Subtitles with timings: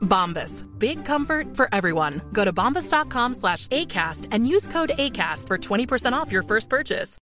[0.00, 0.64] Bombas.
[0.78, 2.20] Big comfort for everyone.
[2.32, 7.18] Go to bombas.com slash ACAST and use code ACAST for 20% off your first purchase.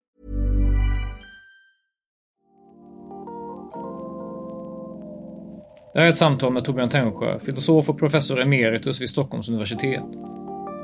[5.93, 10.03] Det här är ett samtal med Torbjörn Tännsjö, filosof och professor emeritus vid Stockholms universitet.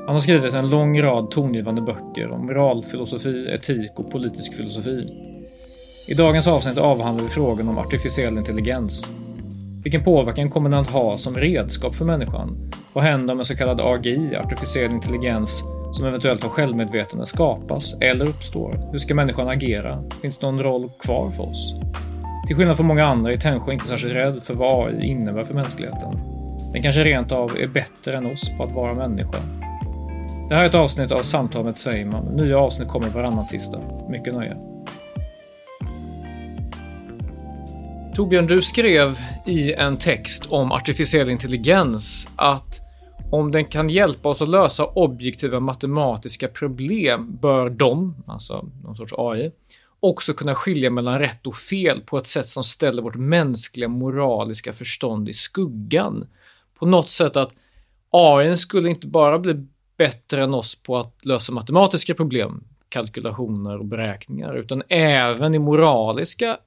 [0.06, 5.04] Han har skrivit en lång rad tongivande böcker om moralfilosofi, etik och politisk filosofi.
[6.08, 9.12] I dagens avsnitt avhandlar vi frågan om artificiell intelligens.
[9.82, 12.70] Vilken påverkan kommer den att ha som redskap för människan?
[12.92, 18.28] Vad händer om en så kallad AGI, artificiell intelligens, som eventuellt har självmedvetande skapas eller
[18.28, 18.88] uppstår?
[18.92, 20.04] Hur ska människan agera?
[20.22, 21.74] Finns det någon roll kvar för oss?
[22.46, 25.54] Till skillnad från många andra är Tännsjö inte särskilt rädd för vad AI innebär för
[25.54, 26.12] mänskligheten.
[26.72, 29.38] Den kanske rent av är bättre än oss på att vara människa.
[30.48, 32.24] Det här är ett avsnitt av Samtal med Zweiman.
[32.24, 33.80] Nya avsnitt kommer varannan tisdag.
[34.10, 34.56] Mycket nöje.
[38.14, 42.80] Torbjörn, du skrev i en text om artificiell intelligens att
[43.30, 49.12] om den kan hjälpa oss att lösa objektiva matematiska problem bör de, alltså någon sorts
[49.16, 49.52] AI,
[50.00, 54.72] också kunna skilja mellan rätt och fel på ett sätt som ställer vårt mänskliga moraliska
[54.72, 56.26] förstånd i skuggan.
[56.78, 57.52] På något sätt att
[58.10, 59.66] AI skulle inte bara bli
[59.98, 66.58] bättre än oss på att lösa matematiska problem, kalkylationer och beräkningar, utan även i moraliska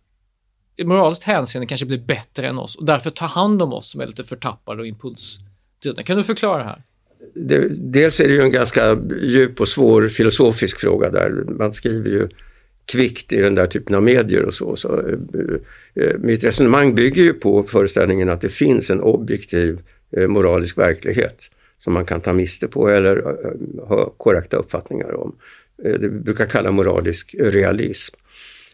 [0.75, 4.01] i moraliskt hänseende kanske blir bättre än oss och därför tar hand om oss som
[4.01, 6.03] är lite förtappade och impulsdrivna.
[6.03, 6.83] Kan du förklara det här?
[7.35, 11.29] Det, dels är det ju en ganska djup och svår filosofisk fråga där.
[11.47, 12.29] Man skriver ju
[12.85, 14.75] kvickt i den där typen av medier och så.
[14.75, 15.15] så eh,
[16.03, 19.79] eh, mitt resonemang bygger ju på föreställningen att det finns en objektiv
[20.17, 25.35] eh, moralisk verklighet som man kan ta miste på eller eh, ha korrekta uppfattningar om.
[25.83, 28.15] Eh, det brukar kalla moralisk realism.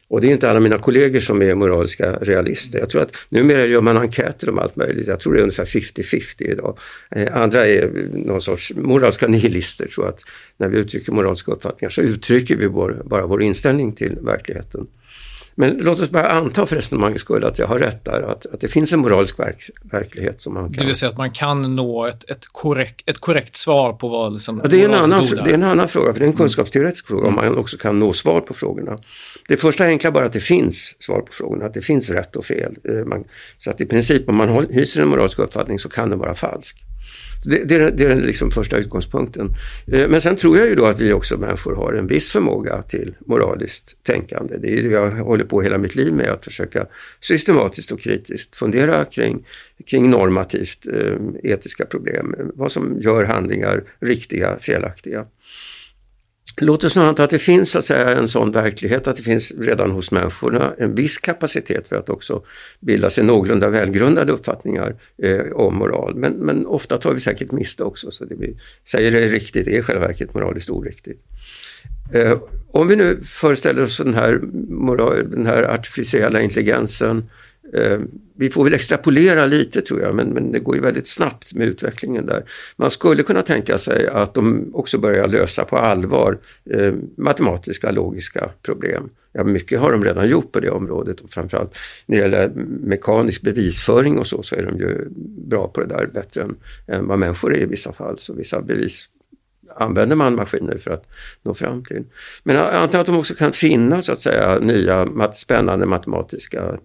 [0.10, 2.80] Och det är inte alla mina kollegor som är moraliska realister.
[2.80, 5.08] Jag tror att numera gör man enkäter om allt möjligt.
[5.08, 6.78] Jag tror det är ungefär 50-50 idag.
[7.12, 10.22] Eh, andra är någon sorts moraliska nihilister, tror att
[10.58, 14.88] när vi uttrycker moraliska uppfattningar så uttrycker vi bara vår inställning till verkligheten.
[15.60, 18.62] Men låt oss bara anta för resonemangets skull att jag har rätt där, att, att
[18.62, 20.72] det finns en moralisk verk, verklighet som man kan...
[20.72, 24.34] Det vill säga att man kan nå ett, ett, korrekt, ett korrekt svar på vad
[24.34, 24.62] liksom...
[24.64, 27.10] Ja, det, är en annan, det är en annan fråga, för det är en kunskapsteoretisk
[27.10, 27.20] mm.
[27.20, 28.98] fråga, om man också kan nå svar på frågorna.
[29.48, 32.46] Det första enkla bara att det finns svar på frågorna, att det finns rätt och
[32.46, 32.76] fel.
[32.90, 33.24] Eh, man,
[33.58, 36.78] så att i princip om man hyser en moralisk uppfattning så kan den vara falsk.
[37.46, 39.50] Det, det, är, det är den liksom första utgångspunkten.
[39.88, 42.82] Eh, men sen tror jag ju då att vi också människor har en viss förmåga
[42.82, 44.58] till moraliskt tänkande.
[44.58, 46.86] Det är det jag håller på hela mitt liv med, att försöka
[47.20, 49.48] systematiskt och kritiskt fundera kring,
[49.88, 52.36] kring normativt eh, etiska problem.
[52.54, 55.26] Vad som gör handlingar riktiga, felaktiga.
[56.62, 59.54] Låt oss anta att det finns så att säga, en sån verklighet, att det finns
[59.60, 62.44] redan hos människorna en viss kapacitet för att också
[62.80, 66.16] bilda sig någorlunda välgrundade uppfattningar eh, om moral.
[66.16, 69.80] Men, men, ofta tar vi säkert miste också, så det vi säger är riktigt är
[69.80, 71.22] i själva verket moraliskt oriktigt.
[72.14, 72.38] Eh,
[72.72, 78.00] om vi nu föreställer oss den här, moral, den här artificiella intelligensen Eh, Eh,
[78.36, 81.68] vi får väl extrapolera lite tror jag, men, men det går ju väldigt snabbt med
[81.68, 82.44] utvecklingen där.
[82.76, 86.38] Man skulle kunna tänka sig att de också börjar lösa på allvar
[86.70, 89.10] eh, matematiska, logiska problem.
[89.32, 91.76] Ja, mycket har de redan gjort på det området och framförallt
[92.06, 92.50] när det gäller
[92.84, 95.08] mekanisk bevisföring och så, så är de ju
[95.50, 96.56] bra på det där, bättre än,
[96.88, 98.18] än vad människor är i vissa fall.
[98.18, 99.10] Så vissa bevis
[99.76, 101.08] använder man maskiner för att
[101.44, 102.04] nå fram till.
[102.44, 106.78] Men jag antar att de också kan finna så att säga nya spännande matematiska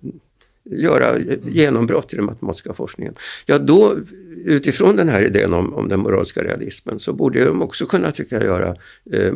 [0.65, 3.15] göra genombrott i den matematiska forskningen.
[3.47, 3.97] Ja, då
[4.45, 8.37] utifrån den här idén om, om den moraliska realismen så borde de också kunna, tycka
[8.37, 8.77] jag, göra
[9.13, 9.35] eh,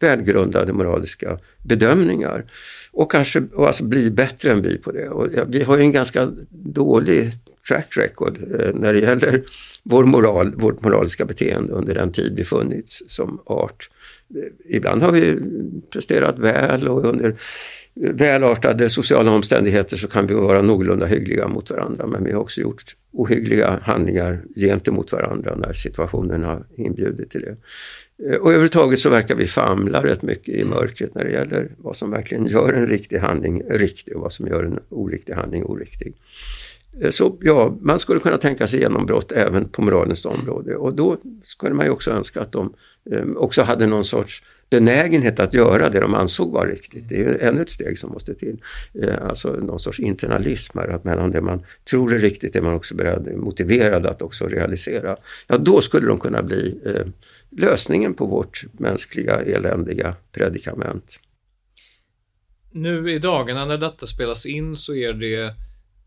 [0.00, 2.44] välgrundade moraliska bedömningar.
[2.92, 5.08] Och kanske och alltså bli bättre än vi på det.
[5.08, 7.30] Och, vi har ju en ganska dålig
[7.68, 9.44] track record eh, när det gäller
[9.82, 13.90] vår moral, vårt moraliska beteende under den tid vi funnits som art.
[14.64, 15.38] ibland har vi
[15.90, 17.36] presterat väl och under
[17.96, 22.60] välartade sociala omständigheter så kan vi vara någorlunda hyggliga mot varandra men vi har också
[22.60, 22.82] gjort
[23.12, 27.56] ohyggliga handlingar gentemot varandra när situationen har inbjudit till det.
[28.28, 31.96] Eh, och överhuvudtaget så verkar vi famla rätt mycket i mörkret när det gäller vad
[31.96, 36.14] som verkligen gör en riktig handling riktig och vad som gör en oriktig handling oriktig.
[37.00, 41.16] Eh, så ja, man skulle kunna tänka sig genombrott även på moralens område och då
[41.44, 42.74] skulle man ju också önska att de
[43.10, 47.08] eh, också hade någon sorts benägenhet att göra det de ansåg var riktigt.
[47.08, 48.62] Det är ännu ett steg som måste till.
[49.02, 52.74] Eh, alltså någon sorts internalism här, att mellan det man tror är riktigt är man
[52.74, 55.16] också beredd, motiverad att också realisera.
[55.46, 57.06] Ja, då skulle de kunna bli eh,
[57.50, 61.20] lösningen på vårt mänskliga eländiga predikament.
[62.72, 65.54] Nu i dagarna när detta spelas in så är det,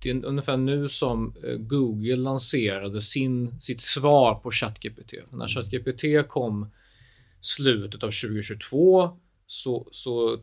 [0.04, 5.14] det är ungefär nu som eh, Google lanserade sin, sitt svar på ChatGPT.
[5.32, 6.70] När ChatGPT kom
[7.42, 10.40] slutet av 2022 så, så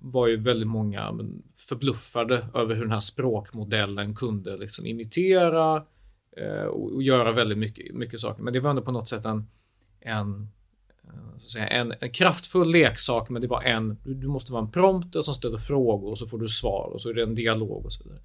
[0.00, 1.18] var ju väldigt många
[1.68, 5.84] förbluffade över hur den här språkmodellen kunde liksom imitera
[6.36, 8.42] eh, och, göra väldigt mycket, mycket saker.
[8.42, 9.46] Men det var ändå på något sätt en,
[10.00, 10.48] en,
[11.04, 15.22] eh, säga, en, en kraftfull leksak, men det var en, du måste vara en prompter
[15.22, 17.92] som ställer frågor och så får du svar och så är det en dialog och
[17.92, 18.20] så vidare.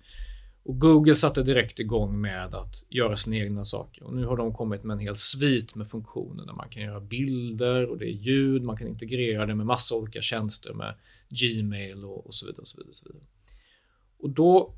[0.66, 4.04] Och Google satte direkt igång med att göra sina egna saker.
[4.04, 7.00] Och nu har de kommit med en hel svit med funktioner där man kan göra
[7.00, 10.96] bilder och det är ljud, man kan integrera det med massa olika tjänster med
[11.30, 12.62] Gmail och, och så vidare.
[12.62, 13.24] Och så vidare, och så vidare.
[14.18, 14.74] Och då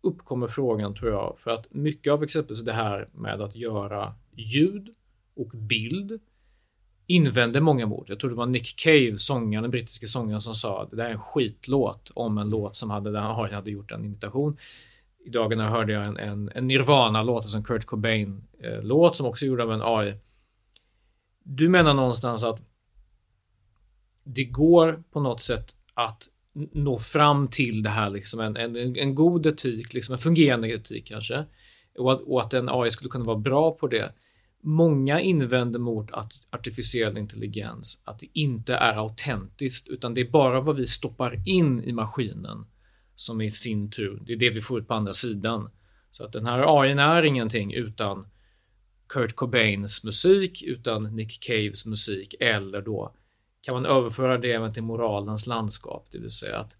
[0.00, 4.94] uppkommer frågan, tror jag, för att mycket av exempelvis det här med att göra ljud
[5.34, 6.20] och bild
[7.06, 8.08] invände många mot.
[8.08, 11.04] Jag tror det var Nick Cave, sångaren, den brittiske sångaren, som sa att det där
[11.04, 14.56] är en skitlåt om en låt som hade, där han hade gjort en imitation.
[15.24, 19.48] I dagarna hörde jag en, en, en Nirvana-låt, alltså en Kurt Cobain-låt som också är
[19.48, 20.14] gjord av en AI.
[21.42, 22.62] Du menar någonstans att
[24.24, 26.28] det går på något sätt att
[26.72, 31.06] nå fram till det här, liksom en, en, en god etik, liksom en fungerande etik
[31.06, 31.44] kanske.
[31.98, 34.12] Och att, och att en AI skulle kunna vara bra på det.
[34.66, 40.60] Många invänder mot att artificiell intelligens, att det inte är autentiskt, utan det är bara
[40.60, 42.66] vad vi stoppar in i maskinen
[43.14, 45.70] som i sin tur, det är det vi får ut på andra sidan.
[46.10, 48.26] Så att den här AI är ingenting utan
[49.08, 53.14] Kurt Cobains musik, utan Nick Caves musik eller då
[53.60, 56.76] kan man överföra det även till moralens landskap, det vill säga att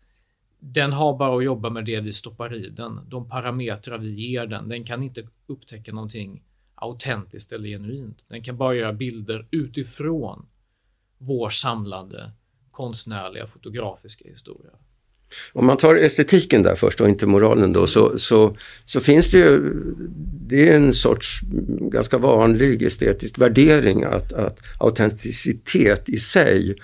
[0.58, 4.46] den har bara att jobba med det vi stoppar i den, de parametrar vi ger
[4.46, 4.68] den.
[4.68, 6.42] Den kan inte upptäcka någonting
[6.84, 8.24] autentiskt eller genuint.
[8.28, 10.46] Den kan bara göra bilder utifrån
[11.18, 12.30] vår samlade
[12.70, 14.70] konstnärliga fotografiska historia.
[15.52, 19.38] Om man tar estetiken där först och inte moralen då, så, så, så finns det
[19.38, 19.74] ju,
[20.48, 21.40] det är en sorts
[21.90, 26.76] ganska vanlig estetisk värdering att, att autenticitet i sig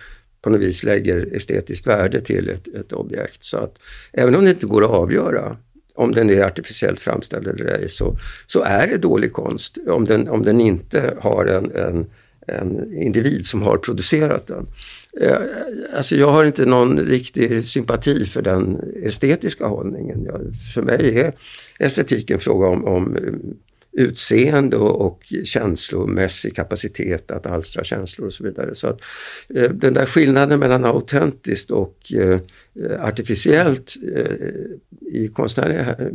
[0.43, 3.44] på något vis lägger estetiskt värde till ett, ett objekt.
[3.44, 3.79] Så att
[4.12, 5.56] även om det inte går att avgöra
[6.00, 10.29] om den är artificiellt framställd eller ej, så, så är det dålig konst om den,
[10.29, 12.06] om den inte har en, en,
[12.47, 14.67] en individ som har producerat den.
[15.20, 15.37] Eh,
[15.97, 20.25] alltså jag har inte någon riktig sympati för den estetiska hållningen.
[20.25, 20.41] Jag,
[20.75, 21.32] för mig är
[21.79, 23.17] estetik en fråga om, om
[23.93, 28.75] utseende och, och känslomässig kapacitet att alstra känslor och så vidare.
[28.75, 29.01] Så att
[29.55, 34.25] eh, den där skillnaden mellan autentiskt och eh, eh artificiellt eh,
[35.13, 36.06] i konstnärliga eh,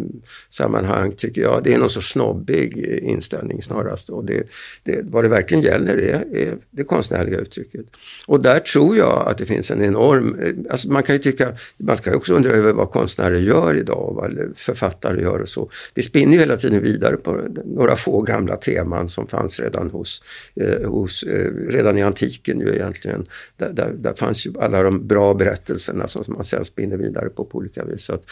[0.50, 4.10] sammanhang tycker jag det är någon sorts snobbig inställning snarast.
[4.10, 4.44] Och det,
[4.84, 7.86] det, vad det verkligen gäller är, är det konstnärliga uttrycket.
[8.28, 11.54] Och där tror jag att det finns en enorm, eh, alltså man kan ju tycka,
[11.78, 15.70] man ska ju också undra över vad konstnärer gör idag, vad författare gör och så.
[15.94, 20.24] Vi spinner ju hela tiden vidare på några få gamla teman som fanns redan hos,
[20.56, 23.26] eh, hos eh, redan i antiken ju egentligen.
[23.58, 27.46] Där, där, där, fanns ju alla de bra berättelserna som man sen spinner vidare på
[27.46, 28.04] på olika vis.
[28.04, 28.24] Så att,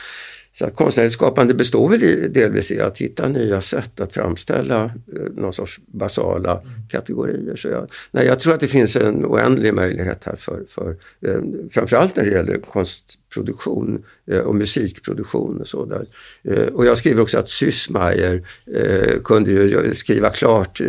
[0.51, 4.83] så att konstnärligt skapande består väl i, delvis i att hitta nya sätt att framställa
[4.85, 4.91] eh,
[5.35, 6.87] någon sorts basala mm.
[6.89, 7.55] kategorier.
[7.55, 11.41] Så jag, nej, jag tror att det finns en oändlig möjlighet här för, för eh,
[11.71, 16.05] framförallt när det gäller konstproduktion produktion eh, och musikproduktion och så där.
[16.43, 20.81] Eh, och jag skriver också att Süssmayer eh, kunde ju skriva klart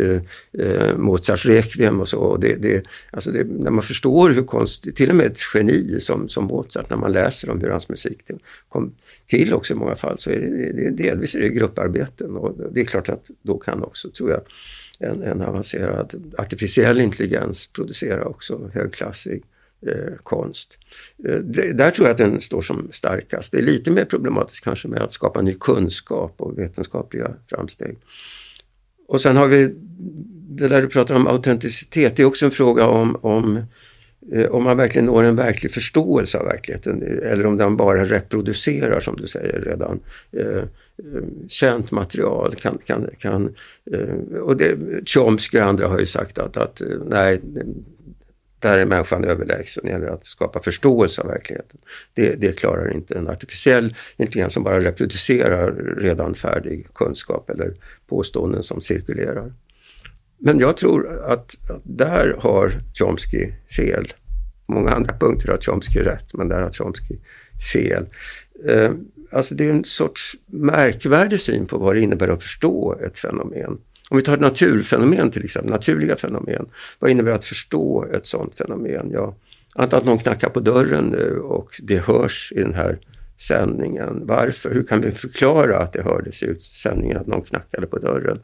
[0.97, 2.17] Mozarts Requiem och så.
[2.17, 5.99] Och det, det, alltså det, när man förstår hur konst, till och med ett geni
[5.99, 8.19] som, som Mozart, när man läser om hur hans musik
[8.69, 8.93] kom
[9.27, 12.81] till också i många fall så är det, det, delvis är det grupparbeten och det
[12.81, 14.41] är klart att då kan också, tror jag,
[14.99, 19.43] en, en avancerad artificiell intelligens producera också högklassig
[19.87, 20.79] eh, konst.
[21.27, 23.51] Eh, det, där tror jag att den står som starkast.
[23.51, 27.97] Det är lite mer problematiskt kanske med att skapa ny kunskap och vetenskapliga framsteg.
[29.07, 29.75] Och sen har vi
[30.57, 33.63] det där du pratar om autenticitet, det är också en fråga om, om
[34.31, 38.99] eh, om man verkligen når en verklig förståelse av verkligheten eller om den bara reproducerar,
[38.99, 39.99] som du säger, redan
[40.31, 40.65] eh, eh
[41.47, 42.55] känt material.
[42.55, 43.55] Kan, kan, kan,
[43.91, 47.41] eh, och det, Chomsky och andra har ju sagt att, att eh, nej,
[48.65, 51.79] där är människan överlägsen när det gäller att skapa förståelse av verkligheten.
[52.13, 57.73] Det, det klarar inte en artificiell intelligens som bara reproducerar redan färdig kunskap eller
[58.07, 59.53] påståenden som cirkulerar.
[60.37, 64.13] Men jag tror att, att där har Chomsky fel.
[64.65, 67.15] Många andra punkter har Chomsky rätt, men där har Chomsky
[67.73, 68.05] fel.
[68.67, 68.91] Eh,
[69.31, 73.77] alltså det är en sorts märkvärdig syn på vad det innebär att förstå ett fenomen.
[74.09, 76.65] Om vi tar ett naturfenomen till exempel, naturliga fenomen.
[76.99, 79.09] Vad innebär det att förstå ett sådant fenomen?
[79.11, 79.35] Ja,
[79.75, 82.99] att någon knackar på dörren nu och det hörs i den här
[83.37, 84.21] sändningen.
[84.25, 84.73] Varför?
[84.73, 88.39] Hur kan vi förklara att det hördes i sändningen att någon knackade på dörren?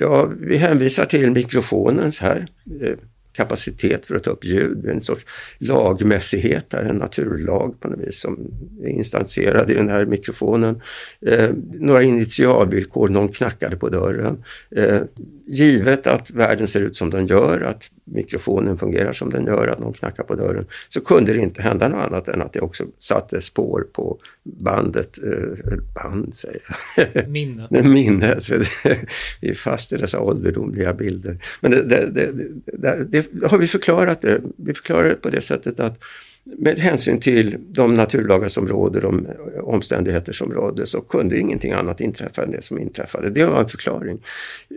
[0.00, 2.46] Ja, vi hänvisar till mikrofonens här
[2.82, 2.96] eh,
[3.32, 5.26] kapacitet för att ta upp ljud, en sorts
[5.58, 8.50] lagmässighet, där, en naturlag på något vis som
[8.82, 10.80] är instanserad i den här mikrofonen.
[11.26, 14.44] Eh, några initialvillkor, någon knackade på dörren.
[14.76, 15.00] Eh,
[15.46, 19.78] givet att världen ser ut som den gör, att mikrofonen fungerar som den gör, att
[19.78, 22.84] någon knackar på dörren, så kunde det inte hända något annat än att det också
[22.98, 26.60] satte spår på bandet, eh, band säger
[26.96, 27.28] jag.
[27.28, 27.70] Minnet.
[27.70, 28.50] Minnet.
[29.40, 31.38] Vi är fast i dessa ålderdomliga bilder.
[31.60, 34.40] Men det, det, det, det, har vi förklarat det.
[34.56, 35.98] Vi förklarar det på det sättet att
[36.44, 39.26] med hänsyn till de naturlagar som råder, de
[39.62, 43.30] omständigheter som råder så kunde ingenting annat inträffa än det som inträffade.
[43.30, 44.18] Det var en förklaring.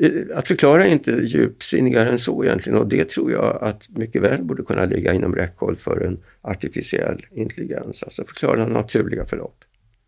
[0.01, 4.22] Eh, att förklara är inte djupsinnigare än så egentligen och det tror jag att mycket
[4.22, 9.58] väl borde kunna ligga inom räckhåll för en artificiell intelligens, alltså förklara naturliga förlopp.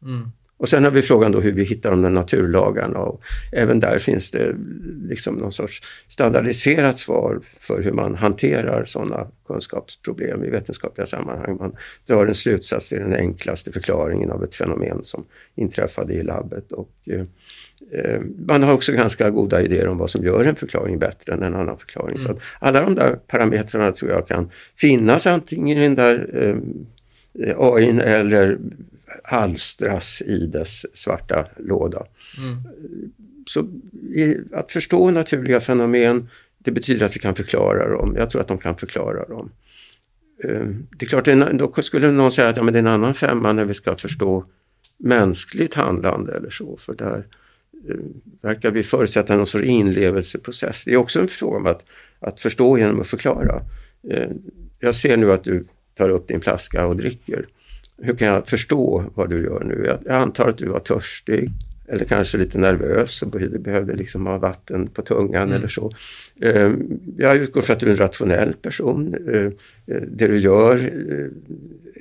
[0.03, 0.31] Mm.
[0.57, 3.21] Och sen har vi frågan då hur vi hittar de där naturlagarna och
[3.51, 4.55] även där finns det
[5.09, 11.57] liksom någon sorts standardiserat svar för hur man hanterar sådana kunskapsproblem i vetenskapliga sammanhang.
[11.57, 11.75] Man
[12.07, 16.71] drar en slutsats till den enklaste förklaringen av ett fenomen som inträffade i labbet.
[16.71, 21.33] Och, eh, man har också ganska goda idéer om vad som gör en förklaring bättre
[21.33, 22.17] än en annan förklaring.
[22.17, 22.19] Mm.
[22.19, 27.99] Så alla de där parametrarna tror jag kan finnas antingen i den där eh, AI
[27.99, 28.57] eller
[29.23, 32.05] alstras i dess svarta låda.
[32.37, 32.63] Mm.
[33.47, 33.67] Så
[34.53, 38.15] att förstå naturliga fenomen, det betyder att vi kan förklara dem.
[38.17, 39.51] Jag tror att de kan förklara dem.
[40.43, 43.13] Ehm, det är klart, då skulle någon säga att ja, men det är en annan
[43.13, 44.45] femma när vi ska förstå
[44.97, 47.27] mänskligt handlande eller så, för där
[47.89, 47.95] eh,
[48.41, 50.85] verkar vi förutsätta någon sorts inlevelseprocess.
[50.85, 51.85] Det är också en fråga om att,
[52.19, 53.61] att förstå genom att förklara.
[54.11, 54.41] Ehm,
[54.79, 57.47] jag ser nu att du tar upp din flaska och dricker
[57.97, 59.83] hur kan jag förstå vad du gör nu?
[59.85, 61.49] Jag, jag antar att du var törstig
[61.87, 65.53] eller kanske lite nervös och behövde liksom ha vatten på tungan mm.
[65.53, 65.91] eller så.
[66.41, 66.71] Eh,
[67.17, 69.15] jag utgår från att du är en rationell person.
[69.33, 69.45] Eh,
[69.95, 70.91] eh, det du gör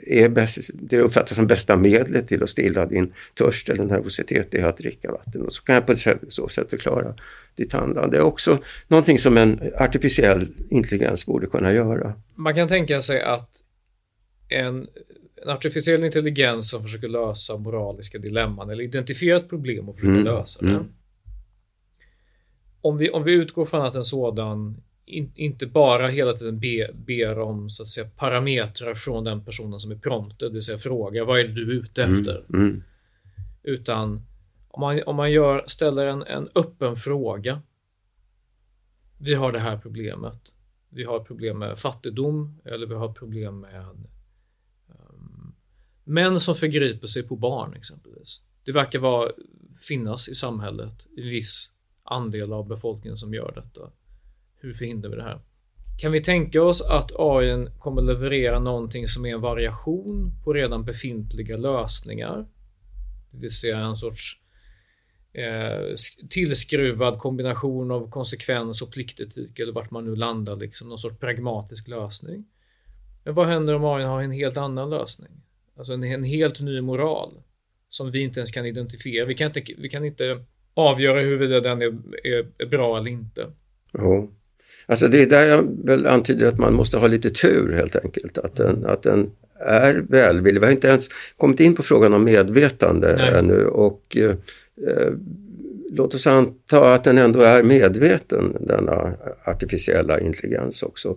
[0.06, 4.64] är bäst, det uppfattas som bästa medlet till att stilla din törst eller nervositet är
[4.64, 5.42] att dricka vatten.
[5.42, 5.94] Och så kan jag på
[6.28, 7.14] så sätt förklara
[7.56, 8.16] ditt handlande.
[8.16, 8.58] Det är också
[8.88, 12.12] någonting som en artificiell intelligens borde kunna göra.
[12.34, 13.50] Man kan tänka sig att
[14.48, 14.86] en
[15.42, 20.24] en artificiell intelligens som försöker lösa moraliska dilemman eller identifiera ett problem och försöka mm.
[20.24, 20.70] lösa det.
[20.70, 20.84] Mm.
[22.80, 24.76] Om, vi, om vi utgår från att en sådan
[25.06, 29.80] in, inte bara hela tiden be, ber om så att säga, parametrar från den personen
[29.80, 32.44] som är prompted, det vill säga fråga vad är det du är ute mm, efter?
[32.54, 32.82] Mm.
[33.62, 34.22] Utan
[34.68, 37.62] om man, om man gör, ställer en, en öppen fråga.
[39.18, 40.52] Vi har det här problemet.
[40.88, 44.06] Vi har problem med fattigdom eller vi har problem med
[46.04, 48.42] Män som förgriper sig på barn exempelvis.
[48.64, 49.30] Det verkar vara,
[49.88, 51.70] finnas i samhället en viss
[52.02, 53.90] andel av befolkningen som gör detta.
[54.60, 55.40] Hur förhindrar vi det här?
[56.00, 60.84] Kan vi tänka oss att AI kommer leverera någonting som är en variation på redan
[60.84, 62.46] befintliga lösningar?
[63.30, 64.40] Det vill säga en sorts
[65.32, 65.94] eh,
[66.30, 71.88] tillskruvad kombination av konsekvens och pliktetik eller vart man nu landar, liksom någon sorts pragmatisk
[71.88, 72.44] lösning.
[73.24, 75.30] Men vad händer om AI har en helt annan lösning?
[75.76, 77.30] Alltså en, en helt ny moral
[77.88, 79.26] som vi inte ens kan identifiera.
[79.26, 83.46] Vi kan inte, vi kan inte avgöra huruvida den är, är, är bra eller inte.
[83.92, 84.28] Ja.
[84.86, 88.38] Alltså det är där jag väl antyder att man måste ha lite tur helt enkelt.
[88.38, 90.60] Att den, att den är välvillig.
[90.60, 93.38] Vi har inte ens kommit in på frågan om medvetande Nej.
[93.38, 94.34] ännu och eh,
[95.90, 99.14] låt oss anta att den ändå är medveten, denna
[99.44, 101.16] artificiella intelligens också.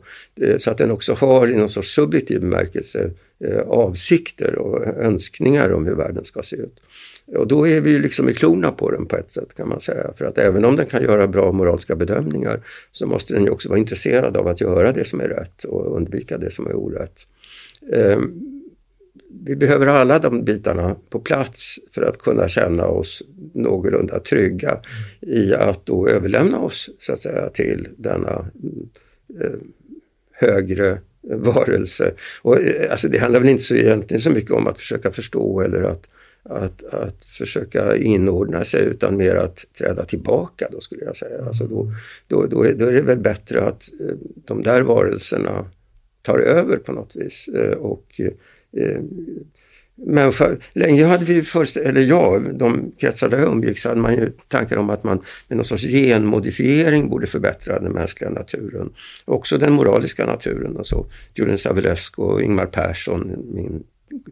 [0.57, 5.71] Så att den också har i någon sorts subjektiv bemärkelse eh, Eh, avsikter och önskningar
[5.71, 6.79] om hur världen ska se ut.
[7.35, 10.13] Och då är vi liksom i klorna på den på ett sätt kan man säga.
[10.15, 13.69] För att även om den kan göra bra moraliska bedömningar så måste den ju också
[13.69, 17.27] vara intresserad av att göra det som är rätt och undvika det som är orätt.
[17.93, 18.31] Ehm,
[19.45, 24.81] vi behöver alla de bitarna på plats för att kunna känna oss någorlunda trygga
[25.21, 28.49] i att då överlämna oss så att säga till denna
[29.41, 29.59] eh,
[30.31, 32.13] högre varelser.
[32.41, 35.61] Och, eh, alltså, det handlar väl inte så, egentligen så mycket om att försöka förstå
[35.61, 36.09] eller att,
[36.43, 41.45] att, att försöka inordna sig utan mer att träda tillbaka då skulle jag säga.
[41.45, 41.91] Alltså då,
[42.27, 44.15] då, då, är, då är det väl bättre att eh,
[44.45, 45.65] de där varelserna
[46.21, 48.05] tar över på något vis eh, och
[50.05, 54.13] men för, länge hade vi först, eller jag, de kretsar där jag umgicks hade man
[54.13, 58.89] ju tankar om att man med någon sorts genmodifiering borde förbättra den mänskliga naturen.
[59.25, 60.77] Också den moraliska naturen.
[60.77, 63.83] Alltså Julian Savulescu och Ingmar Persson, min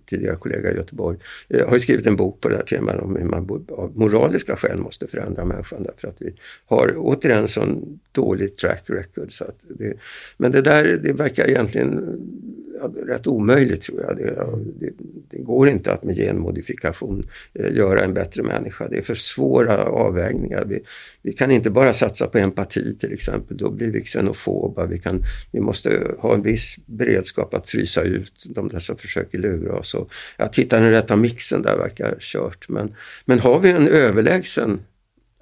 [0.05, 1.17] tidigare kollega i Göteborg,
[1.49, 4.55] eh, har ju skrivit en bok på det här temat om hur man av moraliska
[4.55, 6.33] skäl måste förändra människan därför att vi
[6.65, 9.31] har återigen sån dålig track record.
[9.31, 9.93] Så att det,
[10.37, 12.19] men det där det verkar egentligen
[13.07, 14.17] rätt omöjligt tror jag.
[14.17, 14.47] Det,
[14.79, 14.93] det,
[15.29, 18.87] det, går inte att med genmodifikation eh, göra en bättre människa.
[18.87, 20.65] Det är för svåra avvägningar.
[20.65, 20.83] Vi,
[21.21, 24.85] vi kan inte bara satsa på empati till exempel, då blir vi xenofoba.
[24.85, 29.37] Vi, kan, vi måste ha en viss beredskap att frysa ut de där som försöker
[29.37, 29.93] lura oss.
[29.93, 32.69] Och att hitta den rätta mixen där verkar kört.
[32.69, 34.79] Men, men har vi en överlägsen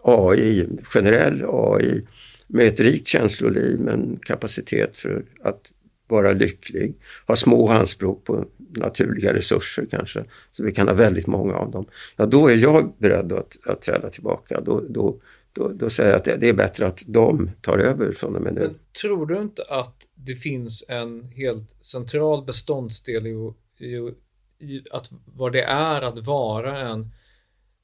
[0.03, 2.01] AI, generell AI,
[2.47, 5.71] med ett rikt känsloliv, med en kapacitet för att
[6.13, 6.95] vara lycklig,
[7.27, 11.85] ha små anspråk på naturliga resurser kanske, så vi kan ha väldigt många av dem.
[12.15, 14.61] Ja, då är jag beredd att, att träda tillbaka.
[14.61, 15.19] Då, då,
[15.53, 18.41] då, då säger jag att det, det, är bättre att de tar över från och
[18.41, 18.61] med nu.
[18.61, 24.13] Men tror du inte att det finns en helt central beståndsdel i, i,
[24.59, 27.11] i att vad det är att vara en,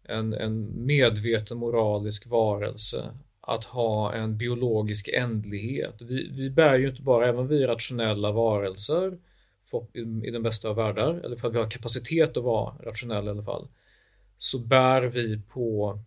[0.04, 3.04] en, en medveten moralisk varelse?
[3.50, 6.02] Att ha en biologisk ändlighet.
[6.02, 9.18] Vi, vi bär ju inte bara, även vi rationella varelser,
[9.66, 12.76] för, i, i den bästa av världar, eller för att vi har kapacitet att vara
[12.84, 13.68] rationella i alla fall,
[14.38, 16.00] så bär vi på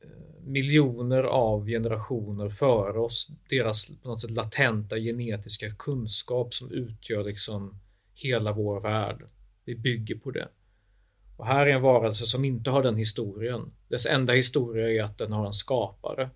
[0.00, 7.24] eh, miljoner av generationer före oss, deras på något sätt latenta genetiska kunskap som utgör
[7.24, 7.78] liksom
[8.14, 9.22] hela vår värld.
[9.64, 10.48] Vi bygger på det.
[11.36, 13.72] Och här är en varelse som inte har den historien.
[13.88, 16.30] Dess enda historia är att den har en skapare.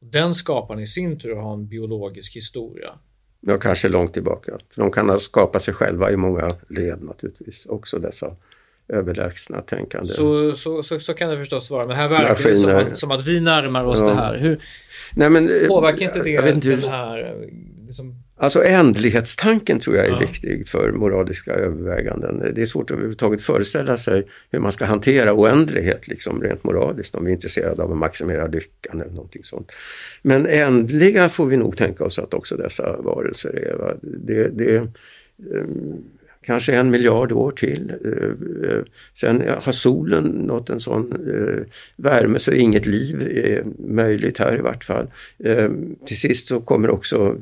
[0.00, 2.98] Den skaparen i sin tur har en biologisk historia.
[3.40, 4.58] Ja, kanske långt tillbaka.
[4.70, 8.36] För de kan skapa sig själva i många led naturligtvis, också dessa
[8.88, 10.08] överlägsna tänkande.
[10.08, 13.10] Så, så, så, så, kan det förstås vara, men här verkar det som att, som
[13.10, 14.06] att vi närmar oss ja.
[14.06, 14.38] det här.
[14.38, 14.62] Hur,
[15.12, 17.48] Nej, men, eh, påverkar inte det jag, jag den här
[17.86, 18.14] liksom...
[18.38, 20.18] Alltså ändlighetstanken tror jag är ja.
[20.18, 22.52] viktig för moraliska överväganden.
[22.54, 27.14] Det är svårt att överhuvudtaget föreställa sig hur man ska hantera oändlighet liksom rent moraliskt
[27.14, 29.72] om vi är intresserade av att maximera lyckan eller någonting sånt.
[30.22, 33.96] Men ändliga får vi nog tänka oss att också dessa varelser är.
[34.02, 34.78] Det, det,
[35.50, 36.04] um,
[36.46, 37.92] kanske en miljard år till.
[38.04, 38.82] Eh, eh,
[39.12, 41.62] sen har solen nått en sån eh,
[41.96, 45.06] värme så inget liv är möjligt här i vart fall.
[46.06, 47.36] Till sist så kommer också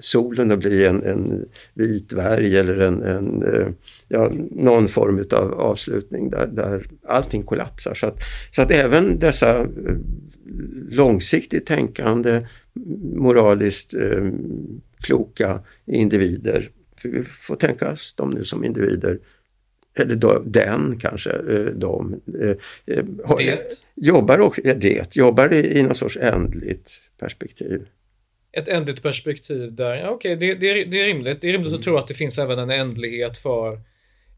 [0.00, 3.44] solen att bli en, en vit dvärg eller en, en,
[4.08, 7.94] ja, någon form av avslutning där, där allting kollapsar.
[7.94, 8.18] Så att,
[8.50, 9.66] så att även dessa
[10.90, 12.46] långsiktigt tänkande,
[13.14, 13.94] moraliskt
[15.00, 16.70] kloka individer
[17.02, 19.18] för vi får tänka oss dem nu som individer.
[19.94, 22.20] Eller då, den kanske, eh, de.
[22.40, 23.04] Eh, eh,
[23.38, 23.82] det?
[23.94, 27.86] Jobbar, också, det, jobbar i, i någon sorts ändligt perspektiv.
[28.52, 31.40] Ett ändligt perspektiv där, ja, okej, okay, det, det, det, är rimligt.
[31.40, 31.78] Det är rimligt mm.
[31.78, 33.80] att tro att det finns även en ändlighet för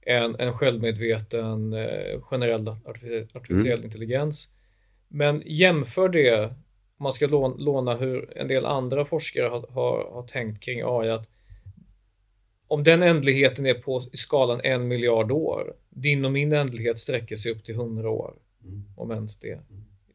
[0.03, 1.75] en, en självmedveten
[2.23, 2.69] generell
[3.35, 3.85] artificiell mm.
[3.85, 4.49] intelligens.
[5.09, 6.45] Men jämför det,
[6.99, 11.11] om man ska låna hur en del andra forskare har, har, har tänkt kring AI,
[11.11, 11.29] att
[12.73, 17.53] om den ändligheten är på skalan en miljard år, din och min ändlighet sträcker sig
[17.53, 18.35] upp till hundra år.
[18.65, 18.85] Mm.
[18.97, 19.61] Om ens det,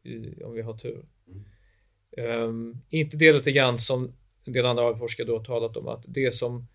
[0.02, 1.04] i, om vi har tur.
[1.26, 2.42] Mm.
[2.42, 4.12] Um, inte det lite grann som
[4.44, 6.66] en del andra forskare då har talat om att det är som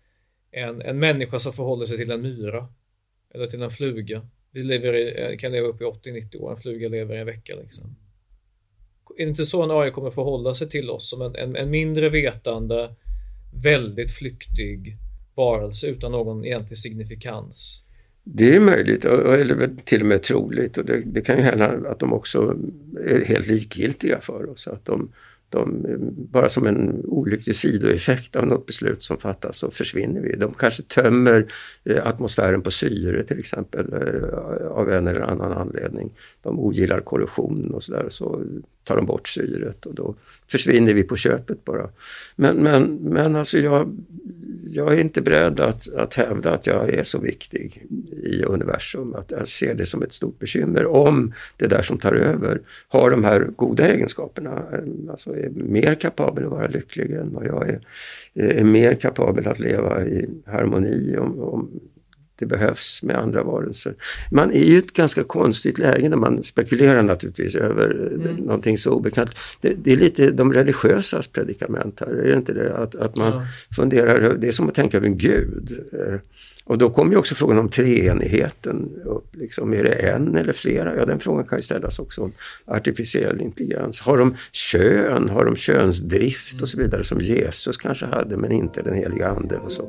[0.50, 2.68] en, en människa som förhåller sig till en myra
[3.34, 4.28] eller till en fluga.
[4.50, 7.54] Vi lever i, kan leva upp i 80-90 år, en fluga lever i en vecka.
[7.62, 7.96] Liksom.
[9.16, 11.70] Är det inte så en AI kommer förhålla sig till oss som en, en, en
[11.70, 12.94] mindre vetande,
[13.62, 14.98] väldigt flyktig
[15.34, 17.84] varelse utan någon egentlig signifikans.
[18.24, 20.78] Det är möjligt, eller till och med troligt.
[20.78, 22.56] Och det, det kan ju hända att de också
[23.00, 24.68] är helt likgiltiga för oss.
[24.68, 25.12] Att de,
[25.48, 25.86] de,
[26.32, 30.36] bara som en olycklig sidoeffekt av något beslut som fattas så försvinner vi.
[30.36, 31.52] De kanske tömmer
[31.84, 36.10] eh, atmosfären på syre till exempel eh, av en eller annan anledning.
[36.42, 38.42] De ogillar korrosion och sådär så
[38.84, 40.14] tar de bort syret och då
[40.46, 41.90] försvinner vi på köpet bara.
[42.36, 43.96] Men, men, men alltså jag,
[44.62, 47.86] jag är inte beredd att, att hävda att jag är så viktig
[48.22, 49.14] i universum.
[49.14, 53.10] Att jag ser det som ett stort bekymmer om det där som tar över har
[53.10, 54.62] de här goda egenskaperna.
[55.10, 57.80] Alltså är mer kapabel att vara lycklig än vad jag är.
[58.34, 61.80] Är mer kapabel att leva i harmoni om, om
[62.38, 63.94] det behövs med andra varelser.
[64.30, 68.36] Man är ju ett ganska konstigt läge när man spekulerar naturligtvis över mm.
[68.36, 69.30] någonting så obekant.
[69.60, 72.76] Det, det, är lite de religiösas predikament här, är det inte det?
[72.76, 73.46] Att, att man ja.
[73.76, 75.86] funderar, det är som att tänka över en gud.
[75.92, 76.18] Eh,
[76.66, 79.36] och då kommer ju också frågan om treenigheten upp.
[79.36, 80.96] Liksom, är det en eller flera?
[80.96, 82.32] Ja, den frågan kan ju ställas också om
[82.64, 84.00] artificiell intelligens.
[84.00, 85.28] Har de kön?
[85.28, 89.56] Har de könsdrift och så vidare som Jesus kanske hade men inte den heliga ande
[89.56, 89.88] och så.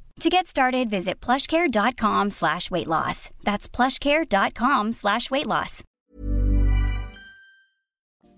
[0.21, 3.29] To get started, visit plushcare.com slash weight loss.
[3.43, 5.83] That's plushcare.com slash weight loss.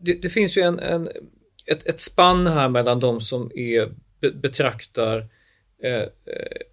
[0.06, 1.10] Det, det finns ju en, en,
[1.66, 3.92] ett, ett spann här mellan de som är,
[4.22, 5.18] be, betraktar
[5.84, 6.08] eh, eh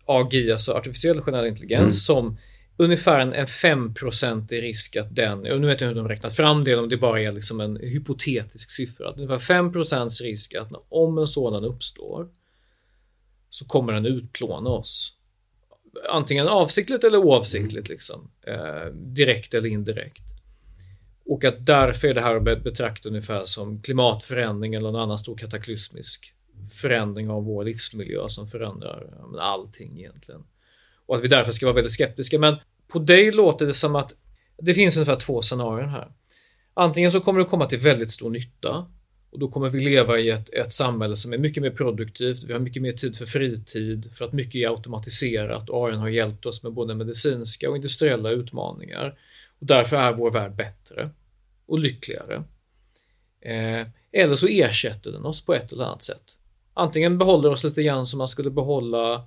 [0.07, 2.23] AGI, alltså artificiell generell intelligens, mm.
[2.23, 2.38] som
[2.77, 6.64] ungefär en, en 5% risk att den, och nu vet jag hur de räknat fram
[6.64, 11.18] det, om det bara är liksom en hypotetisk siffra, att ungefär 5% risk att om
[11.18, 12.29] en sådan uppstår
[13.51, 15.17] så kommer den utplåna oss.
[16.11, 18.31] Antingen avsiktligt eller oavsiktligt, liksom.
[18.47, 20.23] Eh, direkt eller indirekt.
[21.25, 25.37] Och att därför är det här att betrakta ungefär som klimatförändring eller någon annan stor
[25.37, 26.35] kataklysmisk
[26.71, 30.45] förändring av vår livsmiljö som förändrar allting egentligen.
[31.07, 32.39] Och att vi därför ska vara väldigt skeptiska.
[32.39, 32.57] Men
[32.89, 34.13] på dig låter det som att
[34.59, 36.13] det finns ungefär två scenarier här.
[36.75, 38.87] Antingen så kommer det komma till väldigt stor nytta
[39.31, 42.43] och då kommer vi leva i ett, ett samhälle som är mycket mer produktivt.
[42.43, 46.09] Vi har mycket mer tid för fritid, för att mycket är automatiserat och AI har
[46.09, 49.19] hjälpt oss med både medicinska och industriella utmaningar.
[49.61, 51.11] Och därför är vår värld bättre
[51.66, 52.45] och lyckligare.
[53.40, 56.37] Eh, eller så ersätter den oss på ett eller annat sätt.
[56.75, 59.27] Antingen behåller oss lite grann som man skulle behålla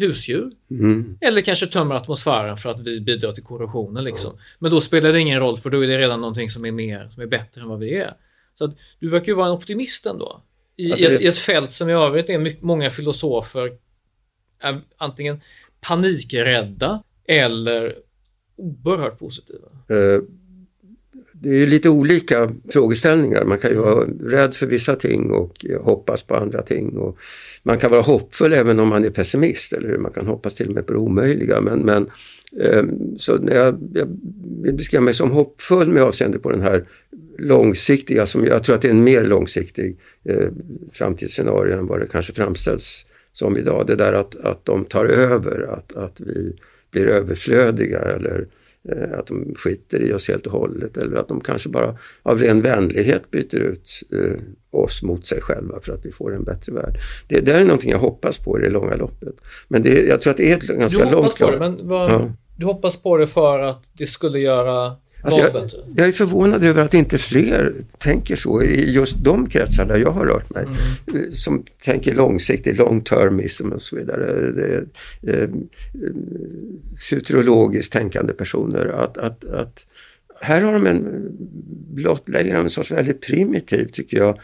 [0.00, 0.52] husdjur.
[0.70, 1.18] Mm.
[1.20, 4.04] Eller kanske tömmer atmosfären för att vi bidrar till korrosionen.
[4.04, 4.38] Liksom.
[4.58, 7.08] Men då spelar det ingen roll för då är det redan någonting som är mer,
[7.14, 8.14] som är bättre än vad vi är.
[8.54, 10.42] Så att du verkar ju vara en optimist ändå.
[10.76, 13.72] I, alltså, i, ett, I ett fält som i övrigt är mycket, många filosofer
[14.60, 15.40] är antingen
[15.80, 17.94] panikrädda eller
[18.56, 19.68] oerhört positiva.
[19.90, 20.22] Uh,
[21.42, 23.44] det är lite olika frågeställningar.
[23.44, 26.96] Man kan ju vara rädd för vissa ting och hoppas på andra ting.
[26.96, 27.18] Och
[27.62, 29.98] man kan vara hoppfull även om man är pessimist, eller hur?
[29.98, 31.60] Man kan hoppas till och med på det omöjliga.
[31.60, 32.10] Men, men,
[32.60, 34.08] ehm, så jag, jag
[34.62, 36.84] vill beskriva mig som hoppfull med avseende på den här
[37.38, 40.48] långsiktiga, som jag tror att det är en mer långsiktig eh,
[40.92, 43.86] framtidsscenario än vad det kanske framställs som idag.
[43.86, 46.56] Det där att, att de tar över, att, att vi
[46.90, 48.59] blir överflödiga eller Eh,
[49.18, 52.62] att de skiter i oss helt och hållet eller att de kanske bara av ren
[52.62, 54.40] vänlighet byter ut eh,
[54.70, 56.98] oss mot sig själva för att vi får en bättre värld.
[57.28, 59.34] Det, det är någonting jag hoppas på i det långa loppet.
[59.68, 62.10] Men det, jag tror att det är ett ganska du långt på det, men vad,
[62.10, 62.32] ja.
[62.56, 66.82] Du hoppas på det för att det skulle göra Alltså jag, jag, är förvånad över
[66.82, 70.66] att inte fler tänker så i just de kretsar där jag har rört mig.
[71.08, 71.32] Mm.
[71.32, 74.52] Som tänker långsiktigt, long termism och så vidare.
[74.52, 74.86] Det,
[75.32, 75.48] eh,
[77.10, 78.86] futurologiskt tänkande personer.
[78.86, 79.86] Att, att, att
[80.40, 81.28] här har de en
[81.94, 84.38] blottläggare av en sorts väldigt primitiv, tycker jag,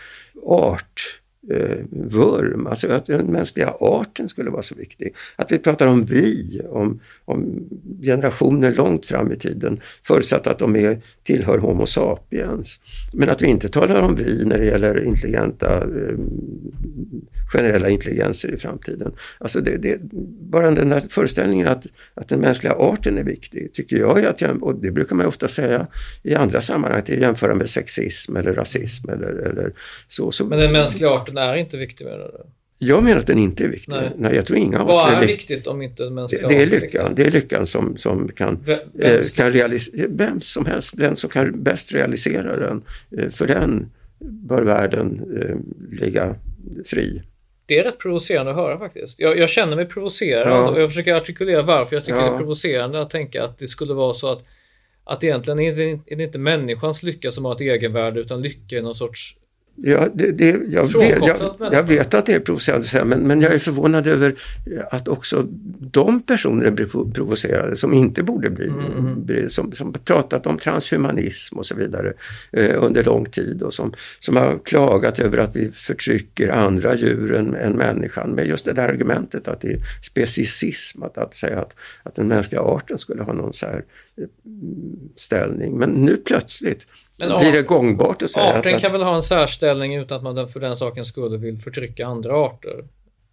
[0.46, 5.14] art eh, vurm, alltså att den mänskliga arten skulle vara så viktig.
[5.36, 7.68] Att vi pratar om vi, om, om
[8.02, 12.80] generationer långt fram i tiden, förutsatt att de är, tillhör Homo sapiens.
[13.12, 16.18] Men att vi inte talar om vi när det gäller intelligenta, eh,
[17.52, 19.12] generella intelligenser i framtiden.
[19.38, 19.98] Alltså det, det,
[20.50, 24.74] bara den där föreställningen att, att den mänskliga arten är viktig, tycker jag att, och
[24.74, 25.86] det brukar man ofta säga
[26.22, 29.72] i andra sammanhang, att jämföra med sexism eller rasism eller, eller
[30.06, 30.44] så, så.
[30.44, 32.30] Men den mänskliga arten är inte viktig med det?
[32.78, 33.92] Jag menar att den inte är viktig.
[33.92, 34.12] Nej.
[34.16, 36.66] Nej jag tror inga Vad är, är viktigt om inte den mänskliga det, det är
[36.66, 41.16] lyckan, Det är lyckan som, som kan, vem, eh, kan realisera, vem som helst, den
[41.16, 42.82] som kan bäst realisera den.
[43.18, 45.56] Eh, för den bör världen eh,
[46.00, 46.34] ligga
[46.84, 47.22] fri.
[47.66, 49.20] Det är rätt provocerande att höra faktiskt.
[49.20, 50.70] Jag, jag känner mig provocerad ja.
[50.70, 52.24] och jag försöker artikulera varför jag tycker ja.
[52.24, 54.44] det är provocerande att tänka att det skulle vara så att
[55.08, 58.78] att egentligen är det, är det inte människans lycka som har ett egenvärde utan lycka
[58.78, 59.36] är någon sorts
[59.78, 63.54] Ja, det, det, jag, vet, jag, jag, vet att det är provocerande, men, men jag
[63.54, 64.34] är förvånad över
[64.90, 65.46] att också
[65.80, 69.24] de personer blir provocerade som inte borde bli, mm.
[69.24, 72.12] bli som, som pratat om transhumanism och så vidare
[72.52, 77.34] eh, under lång tid och som, som har klagat över att vi förtrycker andra djur
[77.34, 81.60] än, än människan med just det där argumentet att det är speciesism, att, att säga
[81.60, 83.84] att, att den mänskliga arten skulle ha någon så här
[84.16, 84.24] eh,
[85.16, 85.78] ställning.
[85.78, 86.86] Men nu plötsligt
[87.18, 90.22] men blir det gångbart att säga Arten att, kan väl ha en särställning utan att
[90.22, 92.84] man för den sakens skull vill förtrycka andra arter?